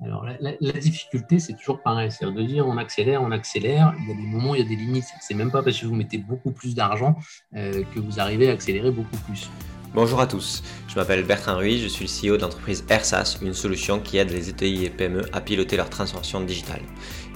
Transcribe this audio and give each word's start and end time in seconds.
Alors, 0.00 0.24
la, 0.40 0.72
difficulté, 0.72 1.40
c'est 1.40 1.54
toujours 1.54 1.82
pareil. 1.82 2.12
C'est 2.12 2.24
de 2.24 2.42
dire 2.42 2.66
on 2.68 2.76
accélère, 2.76 3.20
on 3.20 3.32
accélère. 3.32 3.94
Il 3.98 4.08
y 4.08 4.12
a 4.12 4.14
des 4.14 4.22
moments, 4.22 4.54
il 4.54 4.60
y 4.60 4.64
a 4.64 4.68
des 4.68 4.76
limites. 4.76 5.08
C'est 5.20 5.34
même 5.34 5.50
pas 5.50 5.60
parce 5.62 5.80
que 5.80 5.86
vous 5.86 5.94
mettez 5.96 6.18
beaucoup 6.18 6.52
plus 6.52 6.76
d'argent 6.76 7.16
euh, 7.56 7.82
que 7.92 7.98
vous 7.98 8.20
arrivez 8.20 8.48
à 8.48 8.52
accélérer 8.52 8.92
beaucoup 8.92 9.16
plus. 9.26 9.50
Bonjour 9.94 10.20
à 10.20 10.26
tous, 10.26 10.62
je 10.86 10.94
m'appelle 10.96 11.24
Bertrand 11.24 11.56
Ruiz, 11.56 11.82
je 11.82 11.88
suis 11.88 12.04
le 12.04 12.32
CEO 12.32 12.36
de 12.36 12.42
l'entreprise 12.42 12.84
une 13.40 13.54
solution 13.54 14.00
qui 14.00 14.18
aide 14.18 14.30
les 14.30 14.50
ETI 14.50 14.84
et 14.84 14.90
PME 14.90 15.22
à 15.32 15.40
piloter 15.40 15.78
leur 15.78 15.88
transformation 15.88 16.42
digitale. 16.42 16.82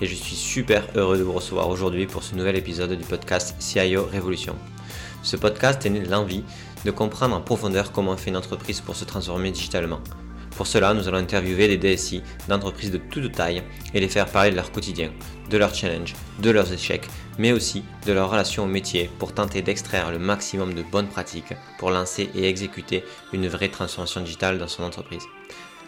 Et 0.02 0.06
je 0.06 0.14
suis 0.14 0.36
super 0.36 0.84
heureux 0.94 1.16
de 1.16 1.22
vous 1.22 1.32
recevoir 1.32 1.70
aujourd'hui 1.70 2.06
pour 2.06 2.22
ce 2.22 2.34
nouvel 2.34 2.56
épisode 2.56 2.92
du 2.92 3.04
podcast 3.04 3.56
CIO 3.58 4.04
Révolution. 4.04 4.54
Ce 5.22 5.36
podcast 5.36 5.84
est 5.86 5.90
né 5.90 6.04
l'envie 6.04 6.44
de 6.84 6.90
comprendre 6.90 7.34
en 7.34 7.40
profondeur 7.40 7.90
comment 7.90 8.18
fait 8.18 8.28
une 8.28 8.36
entreprise 8.36 8.82
pour 8.82 8.96
se 8.96 9.06
transformer 9.06 9.50
digitalement 9.50 10.00
pour 10.56 10.66
cela, 10.66 10.94
nous 10.94 11.08
allons 11.08 11.18
interviewer 11.18 11.68
des 11.68 11.96
DSI 11.96 12.22
d'entreprises 12.48 12.90
de 12.90 12.98
toute 12.98 13.32
taille 13.32 13.62
et 13.94 14.00
les 14.00 14.08
faire 14.08 14.26
parler 14.26 14.50
de 14.50 14.56
leur 14.56 14.72
quotidien, 14.72 15.10
de 15.50 15.58
leurs 15.58 15.74
challenges, 15.74 16.14
de 16.40 16.50
leurs 16.50 16.72
échecs, 16.72 17.08
mais 17.38 17.52
aussi 17.52 17.84
de 18.06 18.12
leur 18.12 18.30
relation 18.30 18.64
au 18.64 18.66
métier 18.66 19.10
pour 19.18 19.34
tenter 19.34 19.62
d'extraire 19.62 20.10
le 20.10 20.18
maximum 20.18 20.74
de 20.74 20.82
bonnes 20.82 21.08
pratiques 21.08 21.54
pour 21.78 21.90
lancer 21.90 22.30
et 22.34 22.48
exécuter 22.48 23.04
une 23.32 23.48
vraie 23.48 23.68
transformation 23.68 24.20
digitale 24.20 24.58
dans 24.58 24.68
son 24.68 24.82
entreprise. 24.82 25.24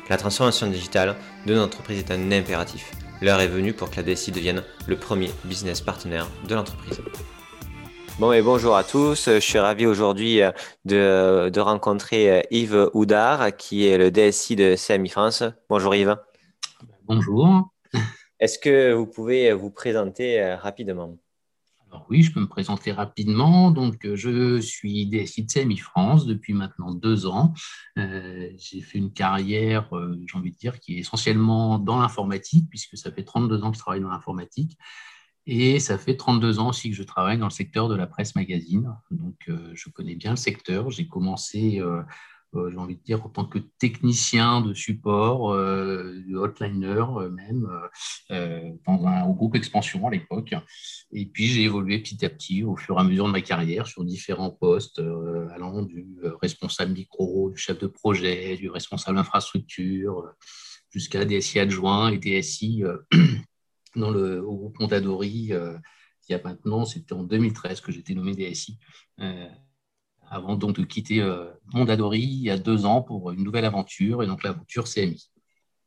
La 0.09 0.17
transformation 0.17 0.67
digitale 0.67 1.17
de 1.47 1.55
notre 1.55 1.67
entreprise 1.67 1.99
est 1.99 2.11
un 2.11 2.33
impératif. 2.33 2.93
L'heure 3.23 3.41
est 3.41 3.49
venue 3.49 3.73
pour 3.73 3.91
que 3.91 3.97
la 3.97 4.03
DSI 4.03 4.33
devienne 4.33 4.63
le 4.87 4.97
premier 4.97 5.31
business 5.45 5.81
partenaire 5.81 6.29
de 6.47 6.55
l'entreprise. 6.55 7.01
Bon 8.21 8.31
et 8.31 8.43
bonjour 8.43 8.77
à 8.77 8.85
tous. 8.85 9.25
Je 9.29 9.41
suis 9.41 9.59
ravi 9.59 9.87
aujourd'hui 9.87 10.41
euh, 10.41 10.53
de, 11.51 11.61
rencontrer 11.61 12.31
euh, 12.31 12.43
Yves 12.53 12.91
Houdard, 12.95 13.57
qui 13.57 13.89
est 13.89 13.99
le 13.99 14.13
DSI 14.13 14.55
de 14.55 14.77
CMI 14.77 15.09
France. 15.09 15.43
Bonjour 15.69 15.97
Yves. 15.97 16.17
Bonjour. 17.07 17.73
Est-ce 18.39 18.61
que 18.61 18.93
vous 18.93 19.09
pouvez 19.09 19.53
vous 19.53 19.71
présenter 19.71 20.41
euh, 20.41 20.55
rapidement? 20.55 21.19
Alors 21.91 22.07
oui, 22.09 22.23
je 22.23 22.33
peux 22.33 22.39
me 22.39 22.47
présenter 22.47 22.93
rapidement. 22.93 23.73
Donc, 23.73 24.07
je 24.15 24.61
suis 24.61 25.07
DSI 25.07 25.43
de 25.43 25.53
CMI 25.53 25.79
France 25.79 26.25
depuis 26.25 26.53
maintenant 26.53 26.95
deux 26.95 27.27
ans. 27.27 27.53
j'ai 27.97 28.81
fait 28.81 28.99
une 28.99 29.13
carrière, 29.13 29.91
j'ai 30.27 30.39
envie 30.39 30.53
de 30.53 30.57
dire, 30.57 30.79
qui 30.79 30.95
est 30.95 30.99
essentiellement 31.01 31.81
dans 31.81 32.01
l'informatique, 32.01 32.69
puisque 32.71 32.97
ça 32.97 33.11
fait 33.11 33.25
32 33.25 33.65
ans 33.65 33.71
que 33.73 33.77
je 33.77 33.83
travaille 33.83 34.03
dans 34.03 34.11
l'informatique. 34.11 34.79
Et 35.47 35.79
ça 35.79 35.99
fait 35.99 36.17
32 36.17 36.59
ans 36.59 36.71
aussi 36.71 36.91
que 36.91 36.97
je 36.97 37.03
travaille 37.03 37.39
dans 37.39 37.47
le 37.47 37.51
secteur 37.51 37.89
de 37.89 37.95
la 37.95 38.07
presse 38.07 38.35
magazine. 38.35 38.95
Donc, 39.11 39.37
euh, 39.49 39.71
je 39.75 39.91
connais 39.91 40.15
bien 40.15 40.31
le 40.31 40.37
secteur. 40.37 40.91
J'ai 40.91 41.07
commencé, 41.07 41.81
euh, 41.81 42.01
euh, 42.55 42.71
j'ai 42.71 42.79
envie 42.79 42.97
de 42.97 43.03
dire, 43.03 43.27
en 43.27 43.29
tant 43.29 43.45
que 43.45 43.59
technicien 43.59 44.63
de 44.63 44.73
support, 44.73 45.55
de 45.55 46.35
hotliner 46.35 47.05
même, 47.31 47.69
dans 48.87 49.07
un 49.07 49.25
au 49.25 49.35
groupe 49.35 49.55
Expansion 49.55 50.07
à 50.09 50.11
l'époque. 50.11 50.55
Et 51.13 51.27
puis, 51.27 51.47
j'ai 51.47 51.65
évolué 51.65 51.99
petit 51.99 52.25
à 52.25 52.31
petit 52.31 52.65
au 52.65 52.77
fur 52.77 52.97
et 52.97 53.01
à 53.01 53.05
mesure 53.05 53.27
de 53.27 53.33
ma 53.33 53.43
carrière 53.43 53.87
sur 53.87 54.03
différents 54.03 54.51
postes, 54.51 55.03
allant 55.55 55.83
du 55.83 56.07
responsable 56.41 56.93
micro, 56.93 57.51
du 57.51 57.59
chef 57.59 57.79
de 57.79 57.87
projet, 57.87 58.57
du 58.57 58.71
responsable 58.71 59.19
infrastructure, 59.19 60.25
jusqu'à 60.91 61.27
DSI 61.27 61.59
adjoint 61.59 62.13
et 62.13 62.19
DSI 62.19 62.83
dans 63.97 64.11
le, 64.11 64.43
au 64.45 64.57
groupe 64.57 64.79
Mondadori 64.81 65.53
euh, 65.53 65.77
il 66.29 66.33
y 66.33 66.35
a 66.35 66.41
maintenant, 66.43 66.85
c'était 66.87 67.13
en 67.13 67.23
2013 67.23 67.81
que 67.83 67.93
j'étais 67.93 68.15
nommé 68.15 68.33
DSI, 68.35 68.79
euh, 69.21 69.47
avant 70.31 70.57
donc 70.57 70.77
de 70.77 70.85
quitter 70.85 71.21
euh, 71.21 71.51
Mondadori 71.75 72.21
il 72.21 72.43
y 72.43 72.51
a 72.51 72.57
deux 72.57 72.87
ans 72.87 73.03
pour 73.03 73.31
une 73.31 73.45
nouvelle 73.45 73.67
aventure, 73.67 74.23
et 74.23 74.27
donc 74.27 74.43
l'aventure 74.43 74.87
CMI. 74.87 75.31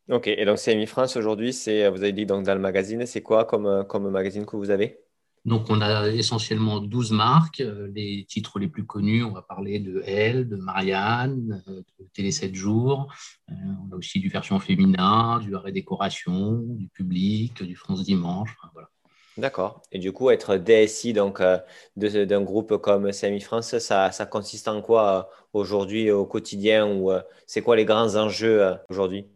Ok, 0.10 0.28
et 0.28 0.46
donc 0.46 0.58
CMI 0.58 0.86
France 0.86 1.18
aujourd'hui, 1.18 1.52
vous 1.52 1.70
avez 1.70 2.14
dit 2.14 2.26
dans 2.26 2.40
le 2.40 2.60
magazine, 2.60 3.06
c'est 3.06 3.24
quoi 3.24 3.46
comme, 3.46 3.86
comme 3.90 4.10
magazine 4.10 4.46
que 4.46 4.56
vous 4.56 4.70
avez? 4.70 5.00
Donc, 5.48 5.70
on 5.70 5.80
a 5.80 6.10
essentiellement 6.10 6.82
12 6.82 7.14
marques. 7.14 7.64
Les 7.96 8.26
titres 8.28 8.60
les 8.60 8.68
plus 8.68 8.86
connus, 8.86 9.24
on 9.24 9.32
va 9.32 9.42
parler 9.42 9.80
de 9.80 10.04
Elle, 10.06 10.50
de 10.50 10.58
Marianne, 10.58 11.64
de 11.66 12.06
Télé 12.14 12.32
7 12.32 12.54
jours. 12.54 13.08
On 13.48 13.94
a 13.94 13.96
aussi 13.96 14.20
du 14.20 14.28
version 14.28 14.60
féminin, 14.60 15.40
du 15.40 15.56
arrêt 15.56 15.72
décoration, 15.72 16.64
du 16.68 16.90
public, 16.90 17.64
du 17.64 17.78
France 17.78 18.04
Dimanche. 18.04 18.58
D'accord. 19.38 19.84
Et 19.94 20.00
du 20.00 20.12
coup, 20.12 20.32
être 20.32 20.58
DSI 20.58 21.14
donc 21.14 21.40
euh, 21.40 21.60
d'un 21.96 22.42
groupe 22.42 22.78
comme 22.78 23.12
CMI 23.12 23.40
France, 23.40 23.78
ça, 23.78 24.12
ça 24.12 24.26
consiste 24.26 24.68
en 24.68 24.82
quoi 24.82 25.18
euh, 25.18 25.24
aujourd'hui 25.54 26.12
au 26.12 26.26
quotidien 26.26 26.88
ou 26.88 27.12
euh, 27.12 27.22
c'est 27.46 27.62
quoi 27.62 27.76
les 27.78 27.86
grands 27.86 28.16
enjeux 28.16 28.76
aujourd'hui? 28.90 29.28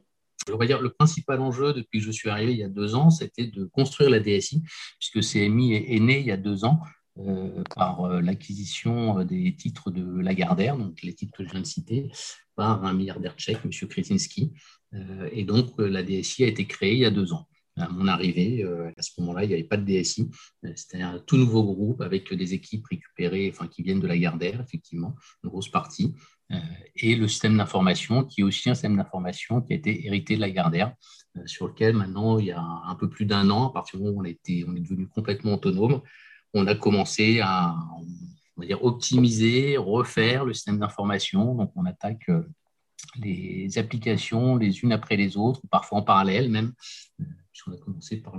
Dire, 0.66 0.82
le 0.82 0.90
principal 0.90 1.40
enjeu 1.42 1.74
depuis 1.74 2.00
que 2.00 2.06
je 2.06 2.12
suis 2.12 2.30
arrivé 2.30 2.54
il 2.54 2.60
y 2.60 2.64
a 2.64 2.70
deux 2.70 2.96
ans, 2.96 3.10
c'était 3.10 3.48
de 3.48 3.66
construire 3.66 4.10
la 4.10 4.20
DSI, 4.20 4.64
puisque 5.00 5.22
CMI 5.22 5.74
est, 5.74 6.00
né 6.00 6.20
il 6.20 6.26
y 6.26 6.32
a 6.32 6.38
deux 6.38 6.66
ans 6.66 6.80
euh, 7.20 7.64
par 7.76 8.06
euh, 8.06 8.22
l'acquisition 8.22 9.20
euh, 9.20 9.24
des 9.26 9.54
titres 9.56 9.92
de 9.92 10.22
Lagardère, 10.22 10.78
donc 10.78 11.02
les 11.04 11.14
titres 11.14 11.38
que 11.38 11.44
je 11.44 11.50
viens 11.50 11.60
de 11.60 11.66
citer, 11.66 12.10
par 12.56 12.86
un 12.86 12.94
milliardaire 12.94 13.36
tchèque, 13.36 13.60
M. 13.66 13.72
Kretinsky. 13.90 14.54
et 15.32 15.44
donc, 15.44 15.74
la 15.78 16.04
DSI 16.04 16.44
a 16.44 16.48
été 16.48 16.68
créée 16.68 16.94
il 16.94 17.00
y 17.00 17.06
a 17.06 17.12
deux 17.12 17.34
ans. 17.34 17.48
À 17.78 17.88
mon 17.88 18.08
arrivée, 18.08 18.64
à 18.98 19.02
ce 19.02 19.20
moment-là, 19.20 19.46
il 19.46 19.48
n'y 19.48 19.54
avait 19.54 19.64
pas 19.64 19.78
de 19.78 19.86
DSI. 19.86 20.30
C'était 20.76 21.02
un 21.02 21.20
tout 21.20 21.38
nouveau 21.38 21.64
groupe 21.64 22.02
avec 22.02 22.32
des 22.34 22.54
équipes 22.54 22.86
récupérées, 22.88 23.50
enfin, 23.54 23.68
qui 23.68 23.84
viennent 23.84 24.02
de 24.02 24.08
Lagardère, 24.08 24.60
effectivement, 24.62 25.16
une 25.44 25.50
grosse 25.50 25.70
partie. 25.70 26.14
Euh, 26.52 26.56
et 26.96 27.16
le 27.16 27.28
système 27.28 27.58
d'information, 27.58 28.24
qui 28.24 28.42
est 28.42 28.44
aussi 28.44 28.70
un 28.70 28.76
système 28.76 28.98
d'information 28.98 29.62
qui 29.62 29.74
a 29.74 29.76
été 29.76 30.06
hérité 30.06 30.36
de 30.36 30.42
la 30.42 30.52
Gardère, 30.52 30.94
euh, 31.38 31.42
sur 31.46 31.68
lequel 31.68 31.96
maintenant, 31.96 32.40
il 32.40 32.48
y 32.48 32.52
a 32.52 32.62
un 32.62 32.96
peu 32.96 33.10
plus 33.10 33.26
d'un 33.26 33.50
an, 33.50 33.70
à 33.70 33.74
partir 33.74 34.00
du 34.00 34.06
moment 34.06 34.18
où 34.18 34.22
on, 34.22 34.26
était, 34.26 34.66
on 34.68 34.76
est 34.76 34.82
devenu 34.82 35.08
complètement 35.08 35.54
autonome, 35.54 36.02
on 36.54 36.68
a 36.68 36.76
commencé 36.76 37.40
à 37.40 37.76
dire, 38.58 38.84
optimiser, 38.84 39.78
refaire 39.78 40.46
le 40.46 40.54
système 40.54 40.80
d'information. 40.80 41.56
Donc, 41.56 41.72
on 41.76 41.86
attaque 41.86 42.30
euh, 42.30 42.44
les 43.18 43.78
applications 43.78 44.58
les 44.58 44.84
unes 44.84 44.92
après 44.92 45.16
les 45.16 45.38
autres, 45.38 45.62
parfois 45.70 46.00
en 46.00 46.02
parallèle 46.04 46.50
même, 46.50 46.74
puisqu'on 47.52 47.74
a 47.74 47.78
commencé 47.78 48.18
par 48.18 48.36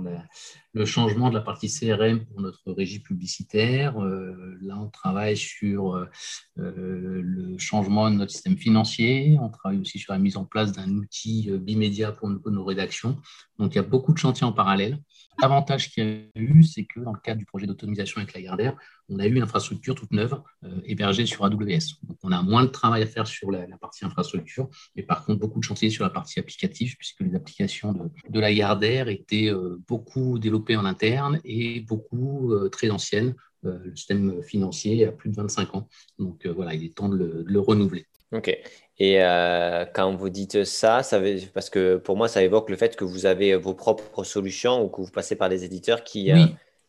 le 0.73 0.85
changement 0.85 1.29
de 1.29 1.35
la 1.35 1.41
partie 1.41 1.67
CRM 1.67 2.25
pour 2.25 2.41
notre 2.41 2.71
régie 2.71 2.99
publicitaire. 2.99 4.01
Euh, 4.01 4.57
là, 4.61 4.77
on 4.79 4.89
travaille 4.89 5.37
sur 5.37 5.95
euh, 5.95 6.09
le 6.57 7.57
changement 7.57 8.09
de 8.09 8.15
notre 8.15 8.31
système 8.31 8.57
financier. 8.57 9.37
On 9.39 9.49
travaille 9.49 9.79
aussi 9.79 9.99
sur 9.99 10.13
la 10.13 10.19
mise 10.19 10.37
en 10.37 10.45
place 10.45 10.71
d'un 10.71 10.89
outil 10.89 11.49
euh, 11.49 11.57
bimédia 11.57 12.11
pour 12.11 12.29
nos 12.29 12.63
rédactions. 12.63 13.17
Donc, 13.59 13.73
il 13.73 13.75
y 13.75 13.79
a 13.79 13.83
beaucoup 13.83 14.13
de 14.13 14.17
chantiers 14.17 14.45
en 14.45 14.53
parallèle. 14.53 14.99
L'avantage 15.41 15.89
qu'il 15.91 16.03
y 16.03 16.39
a 16.39 16.41
eu, 16.41 16.63
c'est 16.63 16.85
que 16.85 16.99
dans 16.99 17.13
le 17.13 17.19
cadre 17.19 17.39
du 17.39 17.45
projet 17.45 17.67
d'autonomisation 17.67 18.19
avec 18.19 18.33
la 18.33 18.41
Gardère, 18.41 18.75
on 19.09 19.19
a 19.19 19.25
eu 19.27 19.35
une 19.35 19.43
infrastructure 19.43 19.95
toute 19.95 20.11
neuve 20.11 20.41
euh, 20.63 20.81
hébergée 20.85 21.25
sur 21.25 21.45
AWS. 21.45 21.99
Donc, 22.03 22.17
on 22.23 22.31
a 22.31 22.41
moins 22.41 22.63
de 22.63 22.69
travail 22.69 23.03
à 23.03 23.05
faire 23.05 23.27
sur 23.27 23.51
la, 23.51 23.65
partie 23.79 24.05
infrastructure, 24.05 24.69
mais 24.95 25.03
par 25.03 25.25
contre, 25.25 25.39
beaucoup 25.39 25.59
de 25.59 25.63
chantiers 25.63 25.89
sur 25.89 26.03
la 26.03 26.09
partie 26.09 26.39
applicative, 26.39 26.95
puisque 26.97 27.21
les 27.21 27.35
applications 27.35 27.93
de, 27.93 28.09
de 28.29 28.39
la 28.39 28.53
Gardère 28.53 29.09
étaient 29.09 29.49
euh, 29.49 29.77
beaucoup 29.87 30.39
développées 30.39 30.77
en 30.77 30.85
interne 30.85 31.39
et 31.43 31.81
beaucoup 31.81 32.53
euh, 32.53 32.69
très 32.69 32.89
anciennes. 32.89 33.35
le 33.63 33.95
système 33.95 34.43
financier 34.43 35.05
a 35.05 35.11
plus 35.11 35.29
de 35.29 35.35
25 35.35 35.75
ans. 35.75 35.87
Donc, 36.19 36.45
voilà, 36.47 36.73
il 36.73 36.83
est 36.83 36.95
temps 36.95 37.09
de 37.09 37.15
le, 37.15 37.43
de 37.43 37.51
le 37.51 37.59
renouveler. 37.59 38.07
OK. 38.33 38.57
Et 38.99 39.21
euh, 39.21 39.85
quand 39.93 40.15
vous 40.15 40.29
dites 40.29 40.63
ça, 40.65 41.01
ça 41.03 41.19
veut, 41.19 41.37
parce 41.53 41.69
que 41.69 41.97
pour 41.97 42.15
moi, 42.15 42.27
ça 42.27 42.43
évoque 42.43 42.69
le 42.69 42.75
fait 42.75 42.95
que 42.95 43.03
vous 43.03 43.25
avez 43.25 43.55
vos 43.55 43.73
propres 43.73 44.23
solutions 44.23 44.83
ou 44.83 44.89
que 44.89 45.01
vous 45.01 45.11
passez 45.11 45.35
par 45.35 45.49
des 45.49 45.63
éditeurs 45.63 46.03
qui. 46.03 46.31
Euh, 46.31 46.45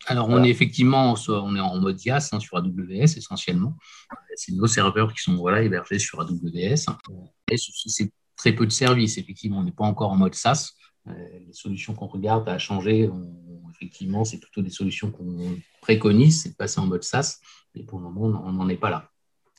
Alors, 0.07 0.29
on 0.29 0.43
est 0.45 0.51
effectivement 0.51 1.15
on 1.29 1.57
est 1.57 1.61
en 1.61 1.81
mode 1.81 2.05
IaaS 2.05 2.31
hein, 2.33 2.41
sur 2.41 2.57
AWS 2.57 3.17
essentiellement. 3.17 3.77
C'est 4.37 4.53
nos 4.53 4.67
serveurs 4.67 5.13
qui 5.15 5.23
sont 5.23 5.37
voilà, 5.37 5.63
hébergés 5.63 5.99
sur 5.99 6.21
AWS. 6.21 6.87
Et 7.51 7.57
c'est 7.57 8.13
très 8.37 8.53
peu 8.53 8.67
de 8.67 8.73
services. 8.73 9.17
Effectivement, 9.19 9.59
on 9.59 9.65
n'est 9.65 9.73
pas 9.73 9.85
encore 9.85 10.13
en 10.13 10.17
mode 10.17 10.35
SaaS. 10.35 10.73
Euh, 11.07 11.13
les 11.47 11.53
solutions 11.53 11.95
qu'on 11.95 12.07
regarde 12.07 12.49
à 12.49 12.59
changer, 12.59 13.11
effectivement, 13.75 14.25
c'est 14.25 14.39
plutôt 14.39 14.63
des 14.63 14.71
solutions 14.71 15.11
qu'on 15.11 15.57
préconise, 15.81 16.43
c'est 16.43 16.51
de 16.51 16.55
passer 16.55 16.81
en 16.81 16.87
mode 16.87 17.03
SaaS. 17.03 17.39
Mais 17.75 17.83
pour 17.83 17.99
le 17.99 18.05
moment, 18.05 18.43
on 18.45 18.53
n'en 18.53 18.69
est 18.69 18.77
pas 18.77 18.91
là. 18.91 19.11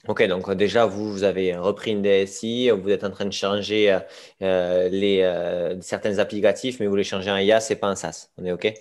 Ok, 0.08 0.24
donc 0.28 0.52
déjà, 0.54 0.86
vous, 0.86 1.12
vous 1.12 1.24
avez 1.24 1.56
repris 1.56 1.92
une 1.92 2.04
DSI, 2.04 2.70
vous 2.70 2.90
êtes 2.90 3.04
en 3.04 3.10
train 3.10 3.26
de 3.26 3.34
changer 3.34 3.92
euh, 3.92 4.00
euh, 4.44 4.90
les, 4.90 5.22
euh, 5.22 5.82
certains 5.82 6.20
applicatifs, 6.20 6.80
mais 6.80 6.86
vous 6.86 6.96
les 6.96 7.04
changez 7.04 7.32
en 7.32 7.38
IaaS 7.38 7.68
et 7.72 7.76
pas 7.76 7.90
en 7.90 7.96
SaaS. 7.96 8.30
On 8.38 8.46
est 8.46 8.52
OK? 8.52 8.72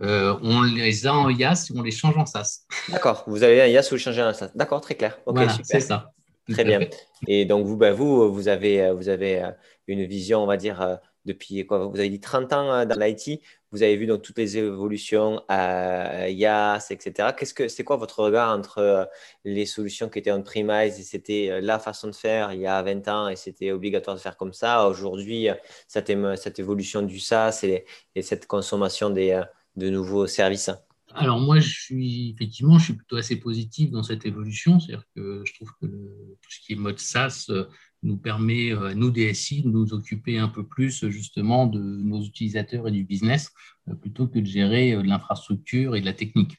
On 0.00 0.62
les 0.62 1.06
a 1.06 1.14
en 1.14 1.28
IaaS 1.28 1.68
et 1.70 1.78
on 1.78 1.82
les 1.82 1.90
change 1.90 2.16
en 2.16 2.26
SaaS. 2.26 2.64
D'accord, 2.88 3.24
vous 3.26 3.42
avez 3.42 3.60
un 3.62 3.66
IaaS 3.66 3.88
ou 3.90 3.94
vous 3.94 3.98
changez 3.98 4.22
en 4.22 4.32
SaaS. 4.32 4.50
D'accord, 4.54 4.80
très 4.80 4.94
clair. 4.94 5.18
Ok, 5.26 5.38
super. 5.50 5.64
C'est 5.64 5.80
ça. 5.80 6.12
Très 6.50 6.64
bien. 6.64 6.80
Et 7.28 7.44
donc, 7.44 7.66
vous, 7.66 7.76
ben, 7.76 7.92
vous, 7.92 8.32
vous 8.32 8.48
avez, 8.48 8.90
vous 8.92 9.08
avez 9.08 9.44
une 9.86 10.04
vision, 10.04 10.42
on 10.42 10.46
va 10.46 10.56
dire, 10.56 10.98
depuis 11.24 11.64
quoi 11.66 11.86
Vous 11.86 11.98
avez 11.98 12.08
dit 12.08 12.20
30 12.20 12.52
ans 12.52 12.86
dans 12.86 12.98
l'IT. 12.98 13.40
Vous 13.70 13.82
avez 13.82 13.96
vu 13.96 14.06
donc 14.06 14.22
toutes 14.22 14.38
les 14.38 14.58
évolutions 14.58 15.42
à 15.48 16.28
IaaS, 16.28 16.88
etc. 16.90 17.30
Qu'est-ce 17.36 17.54
que 17.54 17.68
c'est 17.68 17.84
quoi 17.84 17.96
votre 17.96 18.22
regard 18.22 18.54
entre 18.54 19.08
les 19.44 19.64
solutions 19.64 20.08
qui 20.08 20.18
étaient 20.18 20.32
on-premise 20.32 20.98
et 20.98 21.02
c'était 21.02 21.60
la 21.62 21.78
façon 21.78 22.08
de 22.08 22.14
faire 22.14 22.52
il 22.52 22.60
y 22.60 22.66
a 22.66 22.82
20 22.82 23.08
ans 23.08 23.28
et 23.28 23.36
c'était 23.36 23.72
obligatoire 23.72 24.16
de 24.16 24.20
faire 24.20 24.36
comme 24.36 24.52
ça? 24.52 24.86
Aujourd'hui, 24.88 25.48
cette, 25.88 26.12
cette, 26.36 26.58
évolution 26.58 27.02
du 27.02 27.18
SaaS 27.18 27.60
et, 27.62 27.86
et 28.14 28.20
cette 28.22 28.46
consommation 28.46 29.08
des, 29.08 29.40
de 29.76 29.88
nouveaux 29.90 30.26
services 30.26 30.70
alors 31.14 31.40
moi, 31.40 31.60
je 31.60 31.68
suis 31.68 32.30
effectivement, 32.30 32.78
je 32.78 32.84
suis 32.84 32.92
plutôt 32.94 33.16
assez 33.16 33.36
positif 33.36 33.90
dans 33.90 34.02
cette 34.02 34.24
évolution. 34.24 34.80
C'est-à-dire 34.80 35.04
que 35.14 35.42
je 35.46 35.54
trouve 35.54 35.70
que 35.80 35.86
tout 35.86 36.50
ce 36.50 36.60
qui 36.60 36.72
est 36.72 36.76
mode 36.76 36.98
SaaS 36.98 37.46
euh, 37.50 37.64
nous 38.02 38.16
permet, 38.16 38.72
euh, 38.72 38.94
nous 38.94 39.10
DSI, 39.10 39.62
de 39.62 39.68
nous 39.68 39.92
occuper 39.92 40.38
un 40.38 40.48
peu 40.48 40.66
plus 40.66 41.06
justement 41.08 41.66
de 41.66 41.80
nos 41.80 42.22
utilisateurs 42.22 42.88
et 42.88 42.90
du 42.90 43.04
business, 43.04 43.50
euh, 43.88 43.94
plutôt 43.94 44.26
que 44.26 44.38
de 44.38 44.46
gérer 44.46 44.92
de 44.96 45.02
l'infrastructure 45.02 45.96
et 45.96 46.00
de 46.00 46.06
la 46.06 46.14
technique. 46.14 46.56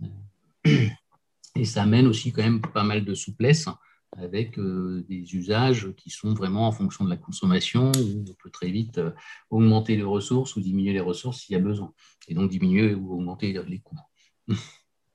Et 1.56 1.64
ça 1.64 1.82
amène 1.82 2.06
aussi 2.06 2.30
quand 2.30 2.42
même 2.42 2.60
pas 2.60 2.84
mal 2.84 3.04
de 3.04 3.14
souplesse 3.14 3.68
avec 4.16 4.58
des 4.58 5.34
usages 5.34 5.92
qui 5.96 6.10
sont 6.10 6.34
vraiment 6.34 6.66
en 6.66 6.72
fonction 6.72 7.04
de 7.04 7.10
la 7.10 7.16
consommation, 7.16 7.92
où 7.92 8.24
on 8.28 8.34
peut 8.42 8.50
très 8.50 8.70
vite 8.70 9.00
augmenter 9.50 9.96
les 9.96 10.02
ressources 10.02 10.56
ou 10.56 10.60
diminuer 10.60 10.92
les 10.92 11.00
ressources 11.00 11.40
s'il 11.40 11.52
y 11.54 11.56
a 11.56 11.62
besoin 11.62 11.92
et 12.28 12.34
donc 12.34 12.50
diminuer 12.50 12.94
ou 12.94 13.14
augmenter 13.14 13.52
les 13.66 13.78
coûts. 13.80 13.98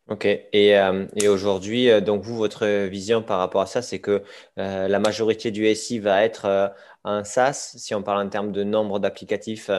Ok. 0.09 0.25
Et, 0.25 0.77
euh, 0.77 1.07
et 1.15 1.29
aujourd'hui, 1.29 1.89
euh, 1.89 2.01
donc 2.01 2.23
vous, 2.23 2.35
votre 2.35 2.87
vision 2.87 3.23
par 3.23 3.39
rapport 3.39 3.61
à 3.61 3.65
ça, 3.65 3.81
c'est 3.81 4.01
que 4.01 4.21
euh, 4.59 4.87
la 4.89 4.99
majorité 4.99 5.49
du 5.49 5.65
SI 5.73 5.99
va 5.99 6.23
être 6.25 6.73
un 7.05 7.23
SaaS, 7.23 7.75
si 7.77 7.95
on 7.95 8.03
parle 8.03 8.25
en 8.25 8.29
termes 8.29 8.51
de 8.51 8.65
nombre 8.65 8.99
d'applicatifs, 8.99 9.71